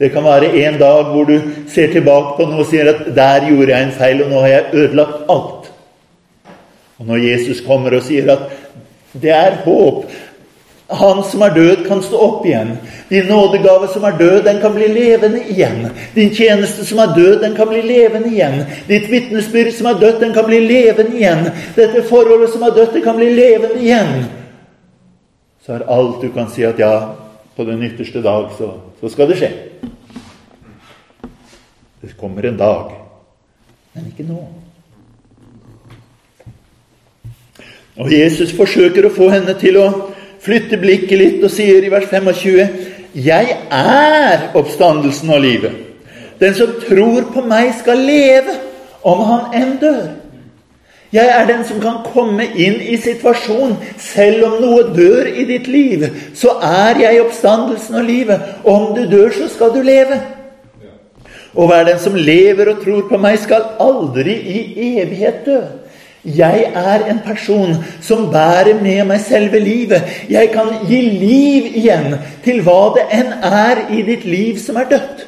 [0.00, 1.36] Det kan være en dag hvor du
[1.70, 4.48] ser tilbake på noe og sier at 'der gjorde jeg en feil, og nå har
[4.48, 5.68] jeg ødelagt alt'.
[6.98, 8.50] Og når Jesus kommer og sier at
[9.12, 10.04] det er håp
[10.92, 12.74] Han som er død, kan stå opp igjen.
[13.08, 15.88] Din nådegave som er død, den kan bli levende igjen.
[16.14, 18.64] Din tjeneste som er død, den kan bli levende igjen.
[18.88, 21.48] Ditt vitnesbyrd som er dødt, den kan bli levende igjen.
[21.76, 24.24] Dette forholdet som er dødt, det kan bli levende igjen.
[25.66, 26.92] Så er alt du kan si at ja,
[27.56, 29.52] på den ytterste dag, så, så skal det skje.
[32.02, 32.90] Det kommer en dag,
[33.94, 34.40] men ikke nå.
[38.00, 39.86] Og Jesus forsøker å få henne til å
[40.42, 42.68] flytte blikket litt og sier i vers 25.:
[43.14, 45.78] Jeg er oppstandelsen og livet.
[46.40, 48.56] Den som tror på meg, skal leve
[49.02, 50.10] om han enn dør.
[51.12, 53.76] Jeg er den som kan komme inn i situasjonen.
[54.00, 58.46] Selv om noe dør i ditt liv, så er jeg oppstandelsen og livet.
[58.64, 60.18] Om du dør, så skal du leve.
[61.52, 64.62] Og hver den som lever og tror på meg, skal aldri i
[65.02, 65.60] evighet dø.
[66.24, 70.04] Jeg er en person som bærer med meg selve livet.
[70.30, 74.86] Jeg kan gi liv igjen til hva det enn er i ditt liv som er
[74.92, 75.26] dødt.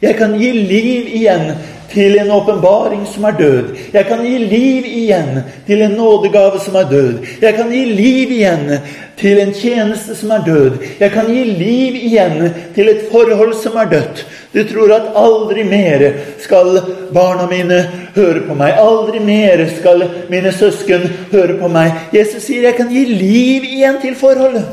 [0.00, 1.52] Jeg kan gi liv igjen
[1.92, 3.76] til en åpenbaring som er død.
[3.92, 7.14] Jeg kan gi liv igjen til en nådegave som er død.
[7.42, 8.76] Jeg kan gi liv igjen
[9.20, 10.78] til en tjeneste som er død.
[11.00, 14.26] Jeg kan gi liv igjen til et forhold som er dødt.
[14.54, 16.06] Du tror at aldri mer
[16.42, 16.80] skal
[17.14, 17.82] barna mine
[18.14, 18.78] høre på meg.
[18.78, 22.06] Aldri mer skal mine søsken høre på meg.
[22.14, 24.66] Jesus sier jeg kan gi liv igjen til forholdet.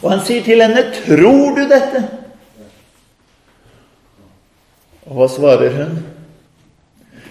[0.00, 2.29] Og han sier til henne, 'Tror du dette?'
[5.10, 5.96] Og hva svarer hun?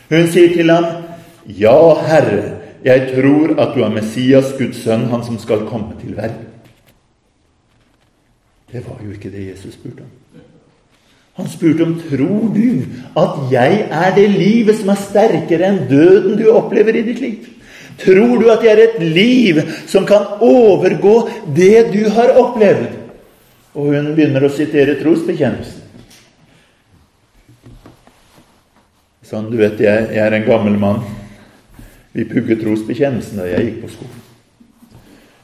[0.09, 0.85] Hun sier til ham,
[1.47, 6.17] 'Ja, Herre, jeg tror at du er Messias, Guds sønn, han som skal komme til
[6.17, 6.49] verden.'
[8.71, 10.41] Det var jo ikke det Jesus spurte om.
[11.33, 12.83] Han spurte om tror du
[13.17, 17.47] at jeg er det livet som er sterkere enn døden du opplever i ditt liv?
[17.99, 22.91] Tror du at jeg er et liv som kan overgå det du har opplevd?
[23.73, 25.88] Og hun begynner å sitere trosbekjennelsen.
[29.29, 31.03] Sånn, du vet, jeg, jeg er en gammel mann.
[32.15, 34.25] Vi pugget trosbekjennelsen da jeg gikk på skolen.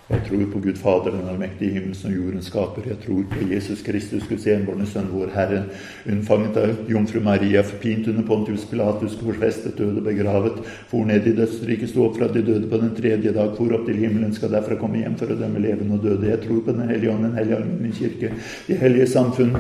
[0.06, 2.88] Jeg tror på Gud Fader, den allmektige himmelen og jorden skaper.
[2.92, 5.62] Jeg tror på Jesus Kristus, Guds enbårne Sønn, vår Herre,
[6.10, 11.38] unnfanget av jomfru Maria, forpint under Pontius Pilatus, korsfestet, døde og begravet, for ned i
[11.38, 14.54] dødsriket, sto opp fra de døde på den tredje dag, for opp til himmelen, skal
[14.54, 16.30] derfra komme hjem for å dømme levende og døde.
[16.34, 18.36] Jeg tror på Den hellige ånd, den hellige allmenne kirke,
[18.68, 19.58] de hellige samfunn,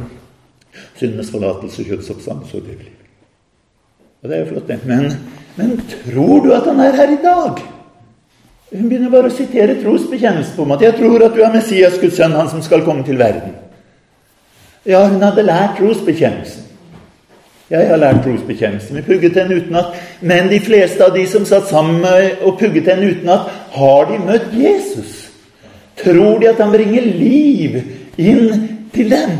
[0.97, 3.04] syndenes forlatelse, kjøttsoppstandelse og det liv.
[4.25, 4.79] Og det er jo flott, det.
[4.85, 5.03] Men,
[5.55, 7.59] men tror du at han er her i dag?
[8.71, 10.81] Hun begynner bare å sitere trosbekjennelsen på meg.
[10.81, 13.53] 'Jeg tror at du er Messias, Guds sønn, han som skal komme til verden'.
[14.85, 16.63] Ja, hun hadde lært trosbekjennelsen.
[17.69, 18.97] Jeg har lært trosbekjennelsen.
[18.97, 19.93] Vi pugget den utenat.
[20.21, 22.01] Men de fleste av de som satt sammen
[22.41, 23.45] og pugget den utenat,
[23.77, 25.29] har de møtt Jesus?
[26.01, 27.77] Tror de at han bringer liv
[28.17, 29.37] inn til dem?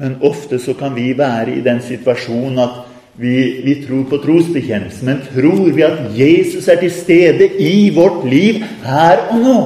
[0.00, 2.81] Men ofte så kan vi være i den situasjonen at
[3.16, 8.24] vi, vi, tror på trosbekjennelsen, men tror vi at Jesus er til stede i vårt
[8.24, 9.58] liv her og nå?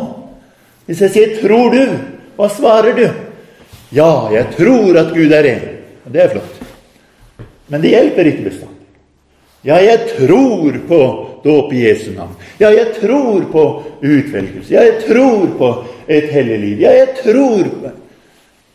[0.87, 1.99] Hvis jeg sier 'tror du',
[2.37, 3.07] hva svarer du?
[3.93, 5.61] Ja, jeg tror at Gud er en.
[6.13, 6.63] Det er flott.
[7.69, 8.87] Men det hjelper ikke bestandig.
[9.65, 11.01] Ja, jeg tror på
[11.45, 12.35] dåp i Jesu navn.
[12.61, 13.65] Ja, jeg tror på
[14.03, 14.75] utvelgelse.
[14.75, 15.71] Ja, jeg tror på
[16.09, 16.81] et hellig liv.
[16.81, 17.91] Ja, jeg tror på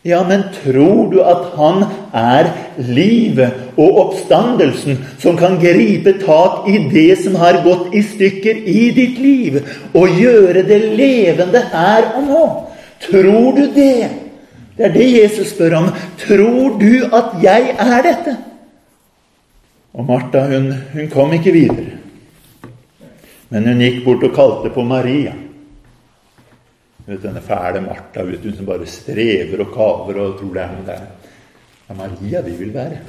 [0.02, 1.84] ja, men tror du at han
[2.18, 2.48] er
[2.82, 8.88] livet og oppstandelsen som kan gripe tak i det som har gått i stykker i
[8.96, 9.60] ditt liv,
[9.94, 12.42] og gjøre det levende her og nå?
[13.02, 14.10] Tror du det?
[14.76, 15.88] Det er det Jesus spør om.
[16.18, 18.36] Tror du at jeg er dette?
[19.92, 21.98] Og Martha, hun, hun kom ikke videre.
[23.52, 25.34] Men hun gikk bort og kalte på Maria.
[27.06, 30.72] Vet, denne fæle Martha vet hun som bare strever og kaver og tror det er
[30.76, 31.06] noe der.
[31.88, 33.00] Er Maria vi vil være.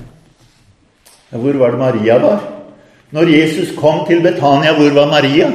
[1.32, 2.42] Ja, hvor var det Maria var?
[3.14, 5.52] Når Jesus kom til Betania, hvor var Maria?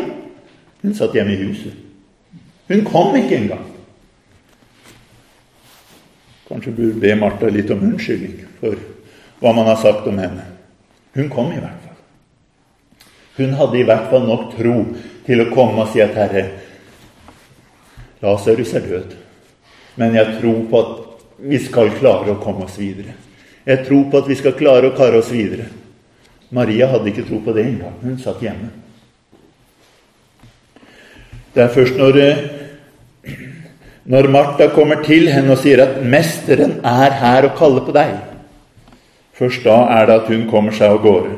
[0.82, 1.74] Hun satt hjemme i huset.
[2.68, 3.66] Hun kom ikke engang.
[6.48, 8.78] Kanskje burde be Martha litt om unnskyldning for
[9.40, 10.46] hva man har sagt om henne.
[11.14, 11.98] Hun kom i hvert fall.
[13.38, 14.78] Hun hadde i hvert fall nok tro
[15.26, 16.46] til å komme og si at 'Herre,
[18.22, 19.14] Lasarus er død.
[19.96, 20.94] Men jeg tror på at
[21.48, 23.14] vi skal klare å komme oss videre.
[23.66, 25.68] Jeg tror på at vi skal klare å kare oss videre.
[26.54, 27.98] Maria hadde ikke tro på det engang.
[28.02, 28.70] Hun satt hjemme.
[31.54, 33.34] Det er først når, eh,
[34.06, 38.20] når Martha kommer til henne og sier at 'Mesteren er her og kaller på deg',
[39.34, 41.36] først da er det at hun kommer seg av gårde.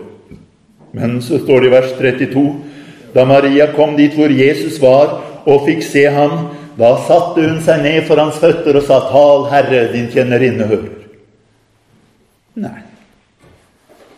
[0.92, 2.60] Men så står det i vers 32
[3.14, 7.82] da Maria kom dit hvor Jesus var, og fikk se ham, da satte hun seg
[7.84, 10.94] ned for hans føtter og sa, Tal, Herre, din tjenerinne hører.
[12.60, 12.78] Nei.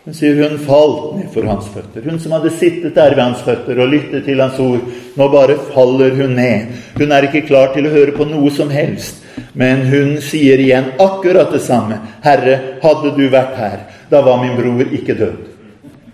[0.03, 2.03] Hun sier hun falt ned for hans føtter.
[2.07, 4.83] Hun som hadde sittet der ved hans føtter og lyttet til hans ord.
[5.19, 6.73] Nå bare faller hun ned.
[6.99, 9.21] Hun er ikke klar til å høre på noe som helst.
[9.59, 12.01] Men hun sier igjen akkurat det samme.
[12.25, 13.79] Herre, hadde du vært her,
[14.11, 15.39] da var min bror ikke død.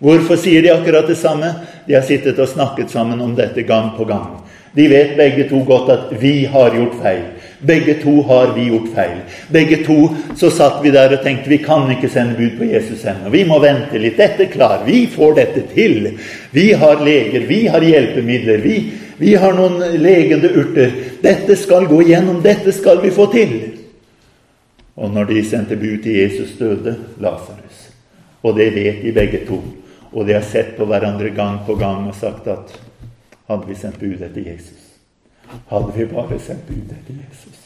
[0.05, 1.53] Hvorfor sier de akkurat det samme?
[1.89, 4.37] De har sittet og snakket sammen om dette gang på gang.
[4.73, 7.25] De vet begge to godt at vi har gjort feil.
[7.61, 9.17] Begge to har vi gjort feil.
[9.51, 9.97] Begge to
[10.37, 13.33] så satt vi der og tenkte vi kan ikke sende bud på Jesus ennå.
[13.35, 14.19] Vi må vente litt.
[14.21, 14.85] Dette klar.
[14.87, 16.13] Vi får dette til.
[16.55, 18.63] Vi har leger, vi har hjelpemidler.
[18.63, 18.77] Vi,
[19.19, 20.95] vi har noen legende urter.
[21.25, 22.39] Dette skal gå igjennom.
[22.45, 23.59] Dette skal vi få til.
[24.99, 27.89] Og når de sendte bud til Jesus, døde Lasarus.
[28.43, 29.59] Og det vet de begge to.
[30.13, 32.79] Og de har sett på hverandre gang på gang og sagt at
[33.49, 34.85] hadde vi sendt bud etter Jesus.
[35.71, 37.65] Hadde vi bare sendt bud etter Jesus.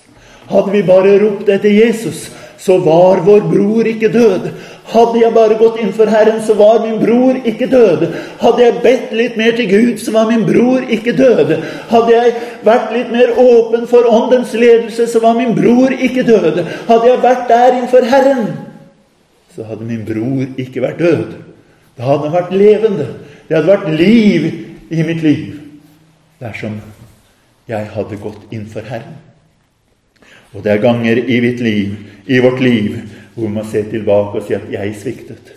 [0.51, 2.27] Hadde vi bare ropt etter Jesus,
[2.59, 4.49] så var vår bror ikke død.
[4.93, 8.03] Hadde jeg bare gått inn for Herren, så var min bror ikke død.
[8.43, 11.55] Hadde jeg bedt litt mer til Gud, så var min bror ikke død.
[11.91, 12.35] Hadde jeg
[12.67, 16.61] vært litt mer åpen for Åndens ledelse, så var min bror ikke død.
[16.91, 18.53] Hadde jeg vært der innenfor Herren,
[19.53, 21.35] så hadde min bror ikke vært død.
[21.99, 23.09] Da hadde vært levende.
[23.49, 24.47] Det hadde vært liv
[24.93, 25.62] i mitt liv
[26.43, 26.81] dersom
[27.71, 29.17] jeg hadde gått inn for Herren.
[30.53, 32.99] Og det er ganger i, liv, i vårt liv
[33.35, 35.55] hvor man ser tilbake og sier at 'jeg sviktet'.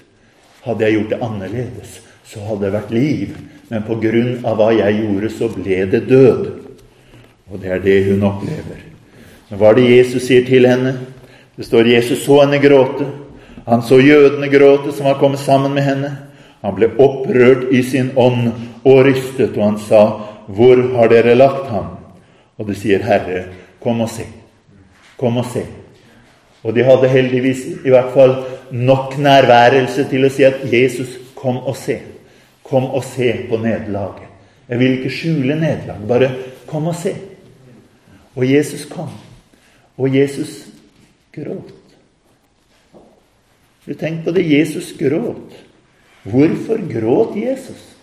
[0.64, 3.38] Hadde jeg gjort det annerledes, så hadde det vært liv.
[3.70, 6.52] Men på grunn av hva jeg gjorde, så ble det død.
[7.52, 8.82] Og det er det hun opplever.
[9.50, 10.98] Men hva er det Jesus sier til henne?
[11.58, 13.06] Det står Jesus så henne gråte.
[13.66, 16.18] Han så jødene gråte som var kommet sammen med henne.
[16.62, 18.52] Han ble opprørt i sin ånd
[18.84, 20.02] og rystet, og han sa,
[20.48, 21.96] hvor har dere lagt ham?
[22.58, 23.48] Og de sier, Herre,
[23.84, 24.26] kom og se.
[25.20, 25.66] Kom og se.
[26.66, 28.36] Og de hadde heldigvis i hvert fall
[28.74, 32.00] nok nærværelse til å si at Jesus, kom og se.
[32.66, 34.32] Kom og se på nederlaget.
[34.70, 36.02] Jeg vil ikke skjule nederlag.
[36.10, 36.32] Bare
[36.66, 37.14] kom og se.
[38.36, 39.12] Og Jesus kom.
[39.98, 40.66] Og Jesus
[41.36, 41.74] gråt.
[43.86, 44.48] Du tenk på det.
[44.50, 45.54] Jesus gråt.
[46.26, 47.95] Hvorfor gråt Jesus?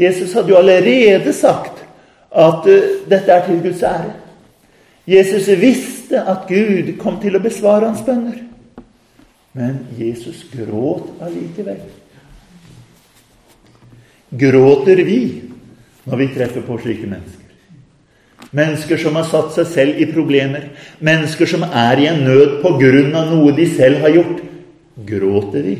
[0.00, 1.84] Jesus hadde jo allerede sagt
[2.30, 4.14] at uh, dette er til Guds ære.
[5.10, 8.38] Jesus visste at Gud kom til å besvare hans bønner.
[9.52, 11.80] Men Jesus gråt allikevel.
[14.30, 15.20] Gråter vi
[16.06, 17.40] når vi treffer på slike mennesker?
[18.54, 20.70] Mennesker som har satt seg selv i problemer.
[21.02, 24.40] Mennesker som er i en nød av noe de selv har gjort.
[25.06, 25.76] Gråter vi?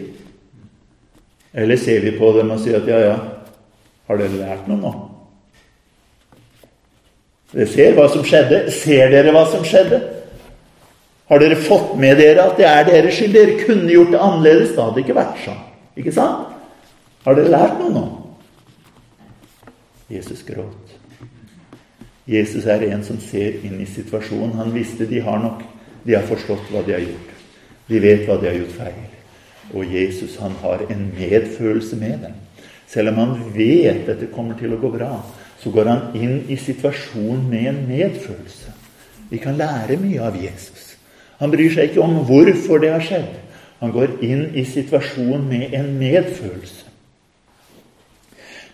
[1.52, 3.16] Eller ser vi på dem og sier at ja, ja,
[4.10, 4.92] har dere lært noe nå?
[7.52, 8.64] Dere ser hva som skjedde.
[8.74, 10.00] Ser dere hva som skjedde?
[11.30, 13.36] Har dere fått med dere at det er deres skyld?
[13.36, 14.72] Dere kunne gjort det annerledes.
[14.74, 15.60] Da hadde det ikke vært sånn.
[16.02, 16.56] Ikke sant?
[17.22, 18.04] Har dere lært noe nå?
[20.10, 20.96] Jesus gråt.
[22.30, 24.58] Jesus er en som ser inn i situasjonen.
[24.58, 25.62] Han visste de har nok.
[26.02, 27.32] De har forstått hva de har gjort.
[27.86, 29.02] De vet hva de har gjort feil.
[29.70, 32.38] Og Jesus han har en medfølelse med dem.
[32.90, 35.12] Selv om han vet at det kommer til å gå bra,
[35.62, 38.72] så går han inn i situasjonen med en medfølelse.
[39.30, 40.96] Vi kan lære mye av Jesus.
[41.38, 43.30] Han bryr seg ikke om hvorfor det har skjedd.
[43.80, 46.88] Han går inn i situasjonen med en medfølelse.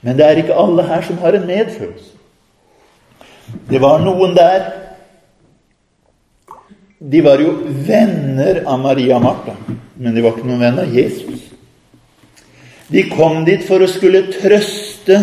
[0.00, 2.12] Men det er ikke alle her som har en medfølelse.
[3.70, 4.72] Det var noen der
[6.96, 7.50] De var jo
[7.86, 9.52] venner av Maria og Martha,
[10.00, 11.42] men de var ikke noen venn av Jesus.
[12.92, 15.18] De kom dit for å skulle trøste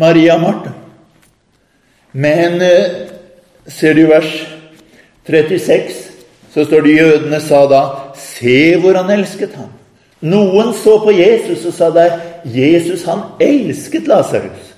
[0.00, 0.72] Maria Martha.
[2.12, 3.12] Men eh,
[3.68, 4.30] ser du vers
[5.28, 6.00] 36,
[6.52, 7.82] så står det jødene sa da
[8.18, 9.70] Se hvor han elsket ham.
[10.22, 14.72] Noen så på Jesus og sa der Jesus, han elsket Lasarus.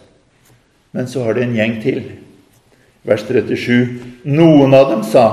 [0.95, 2.01] Men så har det en gjeng til.
[3.05, 4.23] Vers 37.
[4.31, 5.27] Noen av dem sa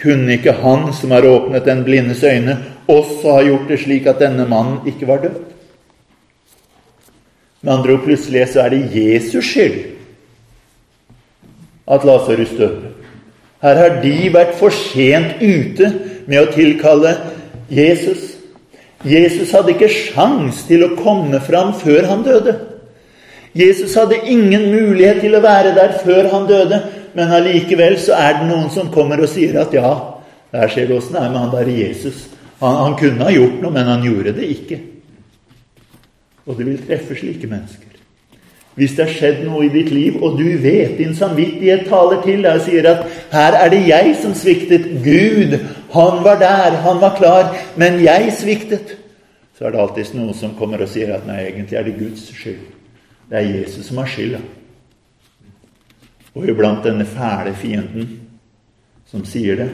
[0.00, 2.56] kunne ikke han som har åpnet den blindes øyne,
[2.90, 5.36] også ha gjort det slik at denne mannen ikke var død?
[7.62, 9.78] Med andre ord, plutselig så er det Jesus skyld
[11.92, 12.90] at Lasarus døde.
[13.62, 15.88] Her har de vært for sent ute
[16.26, 17.14] med å tilkalle
[17.70, 18.32] Jesus.
[19.06, 22.56] Jesus hadde ikke sjans til å komme fram før han døde.
[23.54, 26.80] Jesus hadde ingen mulighet til å være der før han døde,
[27.14, 29.92] men allikevel så er det noen som kommer og sier at ja,
[30.54, 32.24] der ser du åssen det er med han der Jesus.
[32.62, 34.78] Han, han kunne ha gjort noe, men han gjorde det ikke.
[36.46, 37.92] Og det vil treffe slike mennesker.
[38.74, 42.40] Hvis det har skjedd noe i ditt liv, og du vet din samvittighet taler til
[42.40, 45.58] deg og sier at 'her er det jeg som sviktet', Gud,
[45.92, 48.96] han var der, han var klar, men jeg sviktet',
[49.58, 52.32] så er det alltid noen som kommer og sier at 'nei, egentlig er det Guds
[52.32, 52.72] skyld'.
[53.30, 54.40] Det er Jesus som har skylda.
[56.34, 58.20] Og iblant denne fæle fienden
[59.06, 59.70] som sier det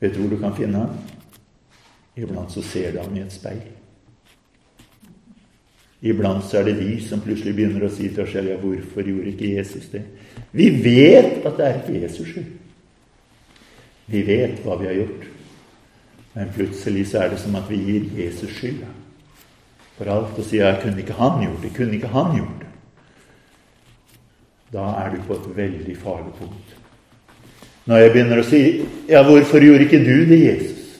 [0.00, 0.96] Vet du hvor du kan finne ham?
[2.16, 3.60] Iblant så ser du ham i et speil.
[6.02, 9.06] Iblant så er det vi som plutselig begynner å si til oss selv ja, hvorfor
[9.06, 10.02] gjorde ikke Jesus det?
[10.50, 12.48] Vi vet at det er ikke Jesus skyld.
[14.10, 15.28] Vi vet hva vi har gjort.
[16.34, 18.90] Men plutselig så er det som at vi gir Jesus skylda
[19.92, 21.70] for alt og sier ja, kunne ikke han gjort det?
[21.76, 22.70] Kunne ikke han gjort det?
[24.72, 26.78] Da er du på et veldig farlig punkt.
[27.86, 28.62] Når jeg begynner å si
[29.10, 30.98] ja, hvorfor gjorde ikke du det, Jesus?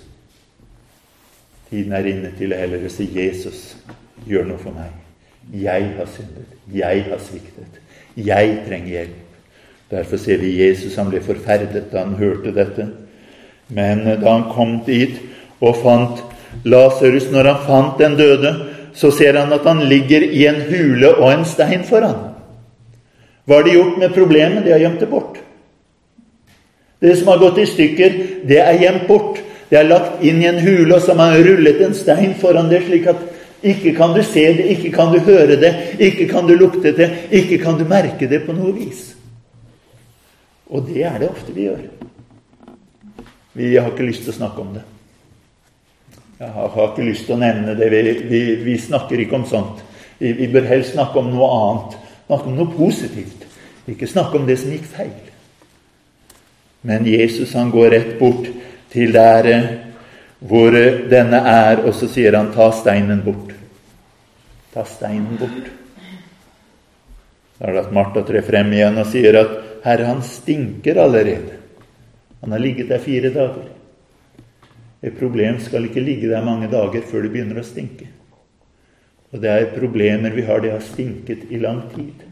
[1.72, 3.72] Tiden er inne til å heller si Jesus
[4.28, 4.90] gjør noe for meg.
[5.52, 6.48] Jeg har syndet.
[6.72, 7.80] Jeg har sviktet.
[8.16, 9.20] Jeg trenger hjelp.
[9.92, 12.88] Derfor ser vi Jesus han ble forferdet da han hørte dette.
[13.68, 15.18] Men da han kom dit
[15.60, 16.22] og fant
[16.68, 18.50] Lasarus, når han fant den døde,
[18.94, 22.34] så ser han at han ligger i en hule og en stein foran.
[23.48, 24.64] Hva har de gjort med problemet?
[24.64, 25.38] De har gjemt det bort.
[27.02, 29.40] Det som har gått i stykker, det er gjemt bort.
[29.70, 32.68] Det er lagt inn i en hule, og så har man rullet en stein foran
[32.70, 33.24] det, slik at
[33.62, 37.08] ikke kan du se det, ikke kan du høre det, ikke kan du lukte det,
[37.30, 39.12] ikke kan du merke det på noe vis.
[40.72, 41.84] Og det er det ofte vi gjør.
[43.52, 44.82] Vi har ikke lyst til å snakke om det.
[46.40, 47.90] Jeg har ikke lyst til å nevne det.
[47.92, 49.82] Vi, vi, vi snakker ikke om sånt.
[50.18, 51.98] Vi, vi, bør helst snakke om noe annet.
[52.26, 53.44] Snakke om noe positivt.
[53.90, 55.14] Ikke snakke om det som gikk feil.
[56.88, 58.48] Men Jesus han går rett bort
[58.90, 59.68] til der eh,
[60.48, 63.54] hvor eh, denne er, og så sier han 'ta steinen bort'.
[64.74, 65.70] Ta steinen bort.
[67.58, 69.52] Da er det at Martha trer frem igjen og sier at
[69.84, 71.58] 'Herre, han stinker allerede'.
[72.40, 73.68] Han har ligget der fire dager.
[75.02, 78.06] Et problem skal ikke ligge der mange dager før det begynner å stinke.
[79.32, 82.26] Og det er problemer vi har, det har stinket i lang tid.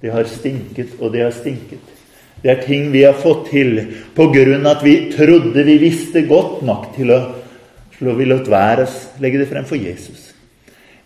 [0.00, 1.95] Det har stinket, og det har stinket.
[2.42, 3.78] Det er ting vi har fått til
[4.16, 7.20] på grunn av at vi trodde vi visste godt nok til å
[7.96, 10.32] slå vi lot være å legge det frem for Jesus.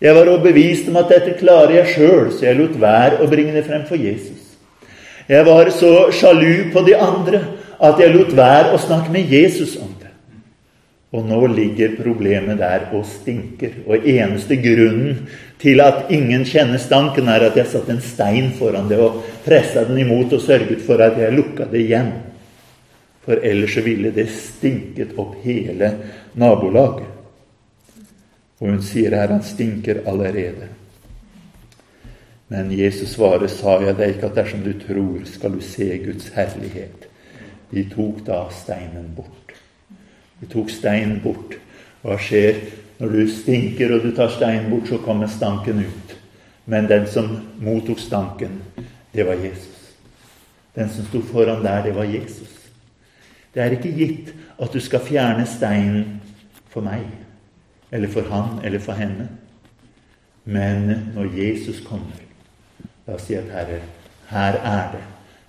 [0.01, 3.53] Jeg var overbevist om at dette klarer jeg sjøl, så jeg lot være å bringe
[3.55, 4.57] det frem for Jesus.
[5.29, 7.41] Jeg var så sjalu på de andre
[7.81, 10.09] at jeg lot være å snakke med Jesus om det.
[11.11, 13.81] Og nå ligger problemet der og stinker.
[13.85, 15.25] Og eneste grunnen
[15.61, 19.85] til at ingen kjenner stanken, er at jeg satte en stein foran det og pressa
[19.87, 22.11] den imot og sørget for at jeg lukka det igjen.
[23.25, 25.91] For ellers så ville det stinket opp hele
[26.33, 27.07] nabolaget.
[28.61, 30.69] Og hun sier her han stinker allerede.
[32.51, 36.27] Men Jesus svarer, sa jeg deg ikke at dersom du tror, skal du se Guds
[36.35, 37.07] herlighet.
[37.71, 39.53] De tok da steinen bort.
[40.41, 41.55] De tok steinen bort.
[42.01, 42.59] Hva skjer
[42.99, 46.17] når du stinker og du tar steinen bort, så kommer stanken ut.
[46.65, 47.31] Men den som
[47.63, 48.59] mottok stanken,
[49.13, 49.93] det var Jesus.
[50.75, 52.49] Den som sto foran der, det var Jesus.
[53.53, 56.21] Det er ikke gitt at du skal fjerne steinen
[56.71, 57.03] for meg,
[57.91, 59.27] eller for han, eller for henne.
[60.45, 62.21] Men når Jesus kommer,
[63.07, 63.81] la oss si at Herre,
[64.31, 65.03] her er det.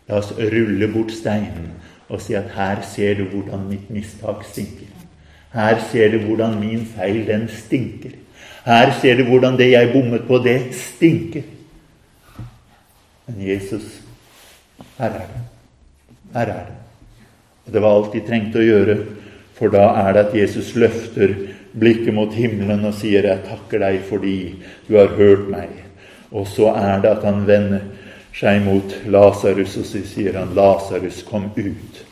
[0.09, 1.71] La oss rulle bort steinen
[2.13, 4.91] og si at her ser du hvordan mitt mistak stinker.
[5.53, 8.19] Her ser du hvordan min feil, den stinker.
[8.65, 11.43] Her ser du hvordan det jeg bommet på, det stinker.
[13.27, 14.01] Men Jesus,
[14.99, 15.43] her er det.
[16.35, 16.79] Her er det.
[17.67, 18.97] Og det var alt de trengte å gjøre,
[19.55, 21.35] for da er det at Jesus løfter
[21.79, 24.55] blikket mot himmelen og sier 'Jeg takker deg fordi
[24.89, 25.83] du har hørt meg'.
[26.33, 27.81] Og så er det at han vender
[28.35, 32.05] seg mot Lasarus, og så sier han 'Lasarus, kom ut'.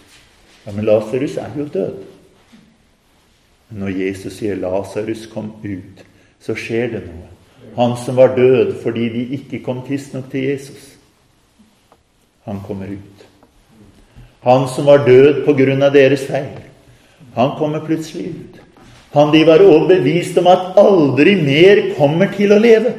[0.67, 1.95] Ja, Men Lasarus er jo død.
[3.71, 6.05] Men når Jesus sier 'Lasarus, kom ut',
[6.41, 7.29] så skjer det noe.
[7.77, 10.97] Han som var død fordi de ikke kom tidsnok til Jesus,
[12.51, 13.27] han kommer ut.
[14.43, 16.59] Han som var død på grunn av deres feil,
[17.37, 18.57] han kommer plutselig ut.
[19.15, 22.95] Han de var overbevist om at aldri mer kommer til å leve.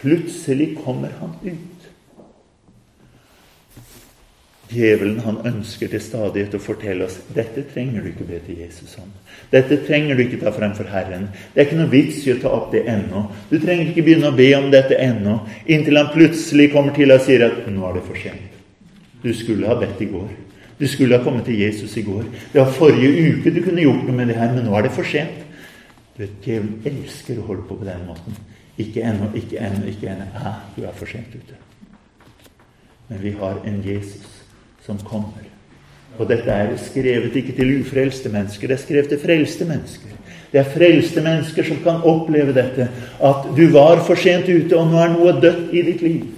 [0.00, 1.73] Plutselig kommer han ut.
[4.74, 8.96] Djevelen han ønsker til stadighet å fortelle oss dette trenger du ikke be til Jesus
[8.98, 9.10] om.
[9.52, 11.28] Dette trenger du ikke ta frem for Herren.
[11.52, 13.24] Det er ikke noe vits i å ta opp det ennå.
[13.50, 17.22] Du trenger ikke begynne å be om dette ennå, inntil han plutselig kommer til og
[17.22, 18.58] sier at 'nå er det for sent'.
[19.22, 20.28] Du skulle ha bedt i går.
[20.78, 22.24] Du skulle ha kommet til Jesus i går.
[22.52, 24.92] Det var forrige uke du kunne gjort noe med det her, men nå er det
[24.92, 25.44] for sent.
[26.16, 28.36] Du vet, Djevelen elsker å holde på på den måten.
[28.78, 30.26] Ikke ennå, ikke ennå, ikke ennå.
[30.34, 31.54] Ah, du er for sent ute.
[33.08, 34.33] Men vi har en Jesus
[34.86, 35.46] som kommer.
[36.18, 40.12] Og dette er skrevet ikke til ufrelste mennesker, det er skrevet til frelste mennesker.
[40.52, 42.86] Det er frelste mennesker som kan oppleve dette,
[43.18, 46.28] at du var for sent ute, og nå er noe dødt i ditt liv.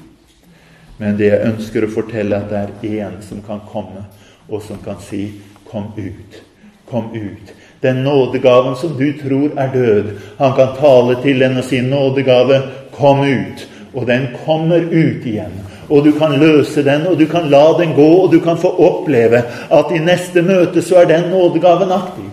[0.97, 4.07] Men det jeg ønsker å fortelle, er at det er én som kan komme,
[4.49, 5.33] og som kan si
[5.67, 6.41] 'Kom ut'.
[6.87, 7.53] Kom ut.
[7.83, 10.05] Den nådegaven som du tror er død,
[10.39, 13.67] han kan tale til den og si 'Nådegave, kom ut'.
[13.95, 15.53] Og den kommer ut igjen.
[15.89, 18.73] Og du kan løse den, og du kan la den gå, og du kan få
[18.83, 22.31] oppleve at i neste møte så er den nådegaven aktiv.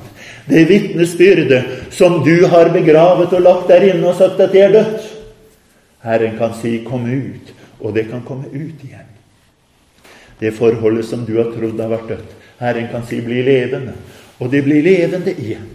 [0.49, 4.73] Det vitnesbyrdet som du har begravet og lagt der inne og sagt at det er
[4.73, 5.09] dødt.
[6.03, 9.07] Herren kan si 'kom ut', og det kan komme ut igjen.
[10.39, 12.35] Det forholdet som du har trodd har vært dødt.
[12.59, 13.95] Herren kan si 'bli levende',
[14.39, 15.69] og det blir levende igjen.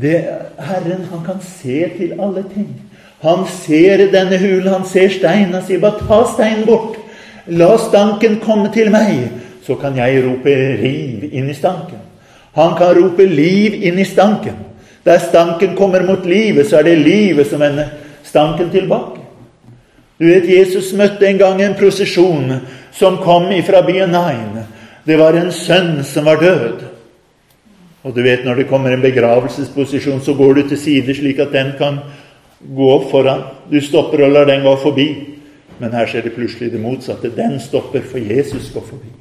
[0.00, 0.24] Det,
[0.58, 2.87] Herren han kan se til alle ting.
[3.22, 5.54] Han ser denne hulen, han ser steinen.
[5.54, 6.98] Han sier bare 'ta steinen bort'.
[7.46, 9.30] La stanken komme til meg,
[9.66, 11.98] så kan jeg rope 'riv' inn i stanken.
[12.54, 14.54] Han kan rope 'liv' inn i stanken.
[15.04, 17.86] Der stanken kommer mot livet, så er det livet som vender
[18.24, 19.20] stanken tilbake.
[20.20, 22.52] Du vet, Jesus møtte en gang en prosesjon
[22.92, 24.64] som kom ifra byen Nain.
[25.06, 26.82] Det var en sønn som var død.
[28.02, 31.52] Og du vet, når det kommer en begravelsesposisjon, så går du til side slik at
[31.52, 31.98] den kan
[32.60, 33.42] gå foran.
[33.70, 35.08] Du stopper og lar den gå forbi.
[35.78, 37.30] Men her skjer det plutselig det motsatte.
[37.30, 39.12] Den stopper, for Jesus går forbi.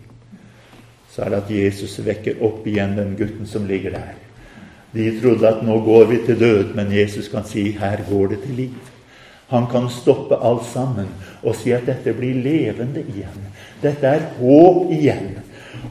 [1.13, 4.15] Så er det at Jesus vekker opp igjen den gutten som ligger der.
[4.93, 8.43] De trodde at nå går vi til død, men Jesus kan si her går det
[8.45, 8.93] til liv.
[9.47, 11.07] Han kan stoppe alt sammen
[11.43, 13.45] og si at dette blir levende igjen.
[13.81, 15.37] Dette er håp igjen.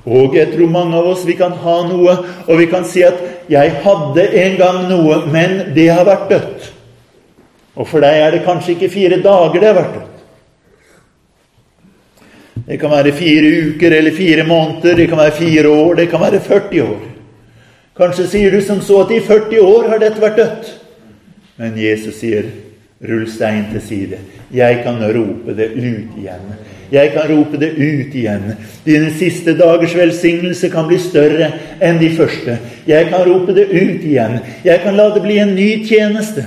[0.05, 2.17] Og jeg tror mange av oss vi kan ha noe,
[2.47, 3.15] og vi kan si at
[3.49, 6.76] 'jeg hadde en gang noe, men det har vært dødt'.
[7.77, 10.13] Og for deg er det kanskje ikke fire dager det har vært dødt.
[12.67, 16.21] Det kan være fire uker eller fire måneder, det kan være fire år, det kan
[16.21, 17.03] være 40 år.
[17.97, 20.73] Kanskje sier du som så at i 40 år har dette vært dødt.
[21.57, 22.49] Men Jesus sier
[23.05, 24.19] Rull stein til side.
[24.55, 26.47] Jeg kan rope det ut igjen.
[26.93, 28.55] Jeg kan rope det ut igjen.
[28.87, 31.51] Dine siste dagers velsignelse kan bli større
[31.85, 32.57] enn de første.
[32.89, 34.39] Jeg kan rope det ut igjen.
[34.65, 36.47] Jeg kan la det bli en ny tjeneste.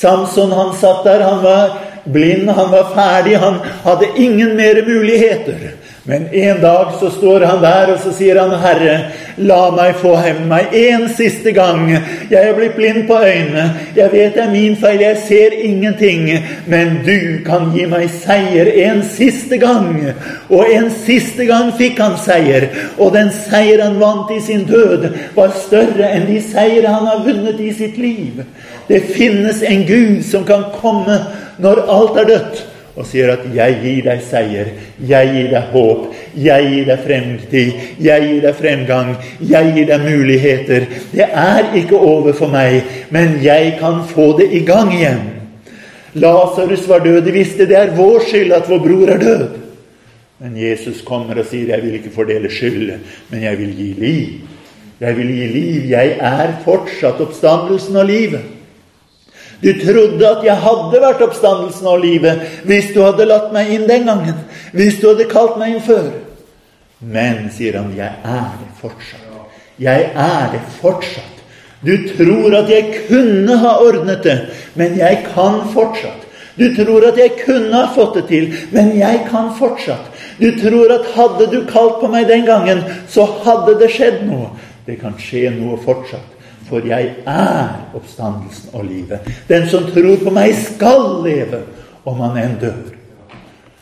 [0.00, 5.74] Samson han satt der, han var blind, han var ferdig, han hadde ingen mer muligheter.
[6.04, 10.14] Men en dag så står han der, og så sier han, 'Herre, la meg få
[10.16, 11.90] hem meg en siste gang.'
[12.30, 13.66] 'Jeg er blitt blind på øynene.
[13.96, 15.00] Jeg vet det er min feil.
[15.00, 20.14] Jeg ser ingenting.' 'Men du kan gi meg seier en siste gang.'
[20.48, 22.68] Og en siste gang fikk han seier.
[22.98, 27.24] Og den seier han vant i sin død, var større enn de seire han har
[27.24, 28.40] vunnet i sitt liv.
[28.88, 31.20] Det finnes en Gud som kan komme
[31.58, 34.66] når alt er dødt og sier at 'jeg gir deg seier,
[35.06, 40.00] jeg gir deg håp, jeg gir deg fremtid, jeg gir deg fremgang, jeg gir deg
[40.00, 40.86] muligheter'.
[41.12, 45.20] Det er ikke over for meg, men jeg kan få det i gang igjen.
[46.14, 47.24] Lasarus var død.
[47.24, 49.48] De visste det er vår skyld at vår bror er død.
[50.40, 52.98] Men Jesus kommer og sier 'jeg vil ikke fordele skyld,
[53.30, 54.40] men jeg vil gi liv'.
[55.00, 55.90] Jeg vil gi liv.
[55.90, 58.40] Jeg er fortsatt oppstandelsen og livet.
[59.60, 63.88] Du trodde at jeg hadde vært oppstandelsen og livet hvis du hadde latt meg inn
[63.88, 64.38] den gangen.
[64.72, 66.08] Hvis du hadde kalt meg inn før.
[67.00, 69.26] Men, sier han, jeg er det fortsatt.
[69.80, 71.36] Jeg er det fortsatt.
[71.80, 74.36] Du tror at jeg kunne ha ordnet det,
[74.76, 76.26] men jeg kan fortsatt.
[76.58, 80.10] Du tror at jeg kunne ha fått det til, men jeg kan fortsatt.
[80.40, 84.50] Du tror at hadde du kalt på meg den gangen, så hadde det skjedd noe.
[84.84, 86.39] Det kan skje noe fortsatt.
[86.70, 89.26] For jeg er oppstandelsen og livet.
[89.48, 91.64] Den som tror på meg, skal leve,
[92.06, 92.92] om han enn dør.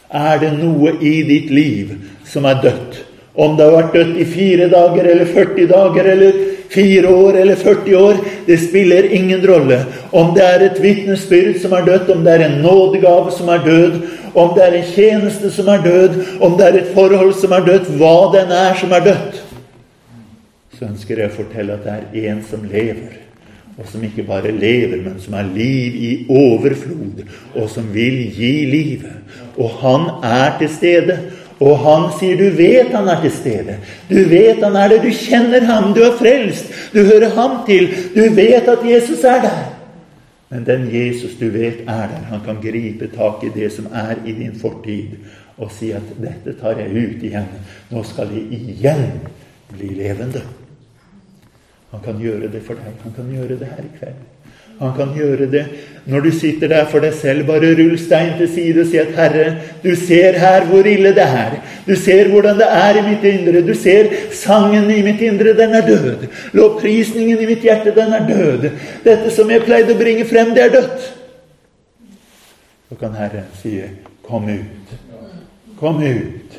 [0.08, 1.92] Er det noe i ditt liv
[2.26, 3.02] som er dødt?
[3.38, 6.38] Om det har vært dødt i fire dager eller 40 dager eller
[6.72, 9.82] fire år eller 40 år, det spiller ingen rolle.
[10.10, 13.62] Om det er et vitnesbyrd som er dødt, om det er en nådegave som er
[13.64, 14.00] død,
[14.34, 17.68] om det er en tjeneste som er død, om det er et forhold som er
[17.68, 19.44] dødt, hva den er som er dødt
[20.78, 23.16] så ønsker jeg å fortelle at det er en som lever.
[23.78, 27.20] Og som ikke bare lever, men som har liv i overflod,
[27.54, 29.36] og som vil gi livet.
[29.58, 31.18] Og han er til stede.
[31.58, 33.78] Og han sier du vet han er til stede.
[34.10, 35.00] Du vet han er det.
[35.02, 35.90] Du kjenner ham.
[35.94, 36.70] Du er frelst.
[36.94, 37.90] Du hører ham til.
[38.14, 39.64] Du vet at Jesus er der.
[40.48, 44.16] Men den Jesus du vet er der, han kan gripe tak i det som er
[44.24, 45.18] i din fortid,
[45.58, 47.52] og si at 'dette tar jeg ut igjen'.
[47.90, 49.20] Nå skal jeg igjen
[49.68, 50.42] bli levende.
[51.90, 52.98] Han kan gjøre det for deg.
[53.02, 54.26] Han kan gjøre det her i kveld.
[54.78, 55.64] Han kan gjøre det
[56.06, 57.46] når du sitter der for deg selv.
[57.48, 61.24] Bare rull stein til side og si at 'Herre, du ser her hvor ille det
[61.24, 65.56] er.' 'Du ser hvordan det er i mitt indre.' 'Du ser sangen i mitt indre,
[65.56, 68.70] den er død.' 'Lovprisningen i mitt hjerte, den er død.'
[69.04, 71.14] 'Dette som jeg pleide å bringe frem, det er dødt.'
[72.88, 73.80] Så kan Herren si
[74.22, 74.98] 'Kom ut.
[75.80, 76.57] Kom ut.'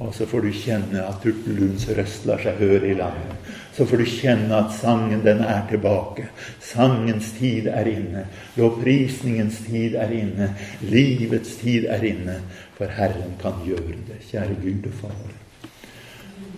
[0.00, 3.40] Og så får du kjenne at turtelduens røst lar seg høre i landet
[3.80, 6.26] så får du kjenne at sangen, den er tilbake.
[6.60, 8.26] Sangens tid er inne.
[8.58, 10.50] Lovprisningens tid er inne.
[10.84, 12.40] Livets tid er inne.
[12.76, 14.18] For Herren kan gjøre det.
[14.26, 15.16] Kjære Gud og Far.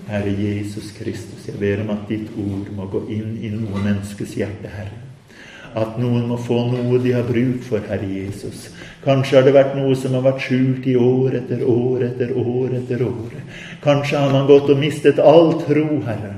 [0.08, 4.34] Herre Jesus Kristus, jeg ber om at ditt ord må gå inn i noe menneskes
[4.34, 5.11] hjerte, Herre.
[5.78, 8.68] At noen må få noe de har bruk for, Herre Jesus.
[9.04, 12.76] Kanskje har det vært noe som har vært skjult i år etter år etter år
[12.78, 13.36] etter år.
[13.84, 16.36] Kanskje har man gått og mistet all tro, Herre.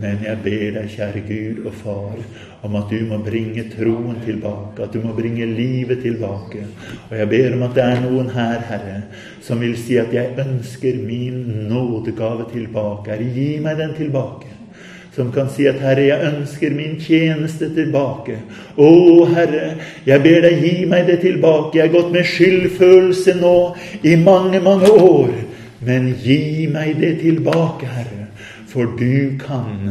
[0.00, 2.20] Men jeg ber deg, kjære Gud og Far,
[2.64, 6.62] om at du må bringe troen tilbake, at du må bringe livet tilbake.
[7.08, 9.00] Og jeg ber om at det er noen her, Herre,
[9.44, 13.10] som vil si at jeg ønsker min nådegave tilbake.
[13.12, 14.49] Herre, gi meg den tilbake.
[15.14, 18.38] Som kan si at 'Herre, jeg ønsker min tjeneste tilbake'.
[18.76, 19.74] Å, Herre,
[20.06, 21.78] jeg ber deg gi meg det tilbake.
[21.78, 25.30] Jeg har gått med skyldfølelse nå i mange, mange år.
[25.80, 28.28] Men gi meg det tilbake, Herre.
[28.70, 29.88] For du kan,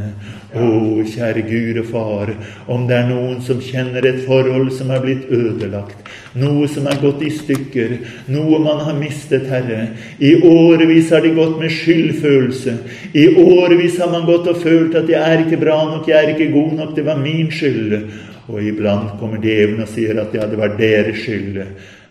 [0.55, 0.67] å
[1.03, 2.29] kjære Gud og Far,
[2.71, 6.07] om det er noen som kjenner et forhold som er blitt ødelagt,
[6.39, 7.97] noe som er gått i stykker,
[8.31, 9.89] noe man har mistet, Herre.
[10.23, 12.77] I årevis har de gått med skyldfølelse.
[13.19, 16.29] I årevis har man gått og følt at 'jeg er ikke bra nok, jeg er
[16.35, 18.09] ikke god nok, det var min skyld'.
[18.47, 21.65] Og iblant kommer djevelen og sier at 'ja, det var deres skyld'.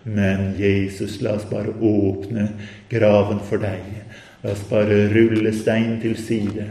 [0.04, 2.48] Men Jesus, la oss bare åpne
[2.90, 4.07] graven for deg.
[4.42, 6.68] La oss bare rulle stein til side,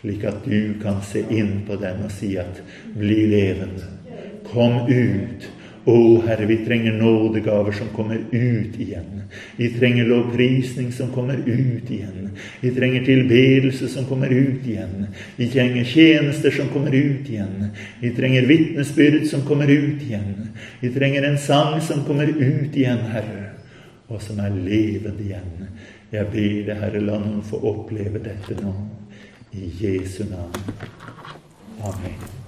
[0.00, 2.62] slik at du kan se inn på den og si at
[2.94, 3.92] 'bli levende'.
[4.52, 5.48] Kom ut
[5.86, 9.20] Å, Herre, vi trenger nådegaver som kommer ut igjen.
[9.54, 12.32] Vi trenger lovprisning som kommer ut igjen.
[12.60, 15.06] Vi trenger tilbedelse som kommer ut igjen.
[15.36, 17.68] Vi trenger tjenester som kommer ut igjen.
[18.00, 20.48] Vi trenger vitnesbyrd som kommer ut igjen.
[20.80, 23.52] Vi trenger en sang som kommer ut igjen, Herre,
[24.10, 25.70] og som er levende igjen.
[26.12, 28.72] Jeg ber deg, Herre, la noen få oppleve dette nå.
[29.56, 30.74] I Jesu navn.
[31.82, 32.45] Amen.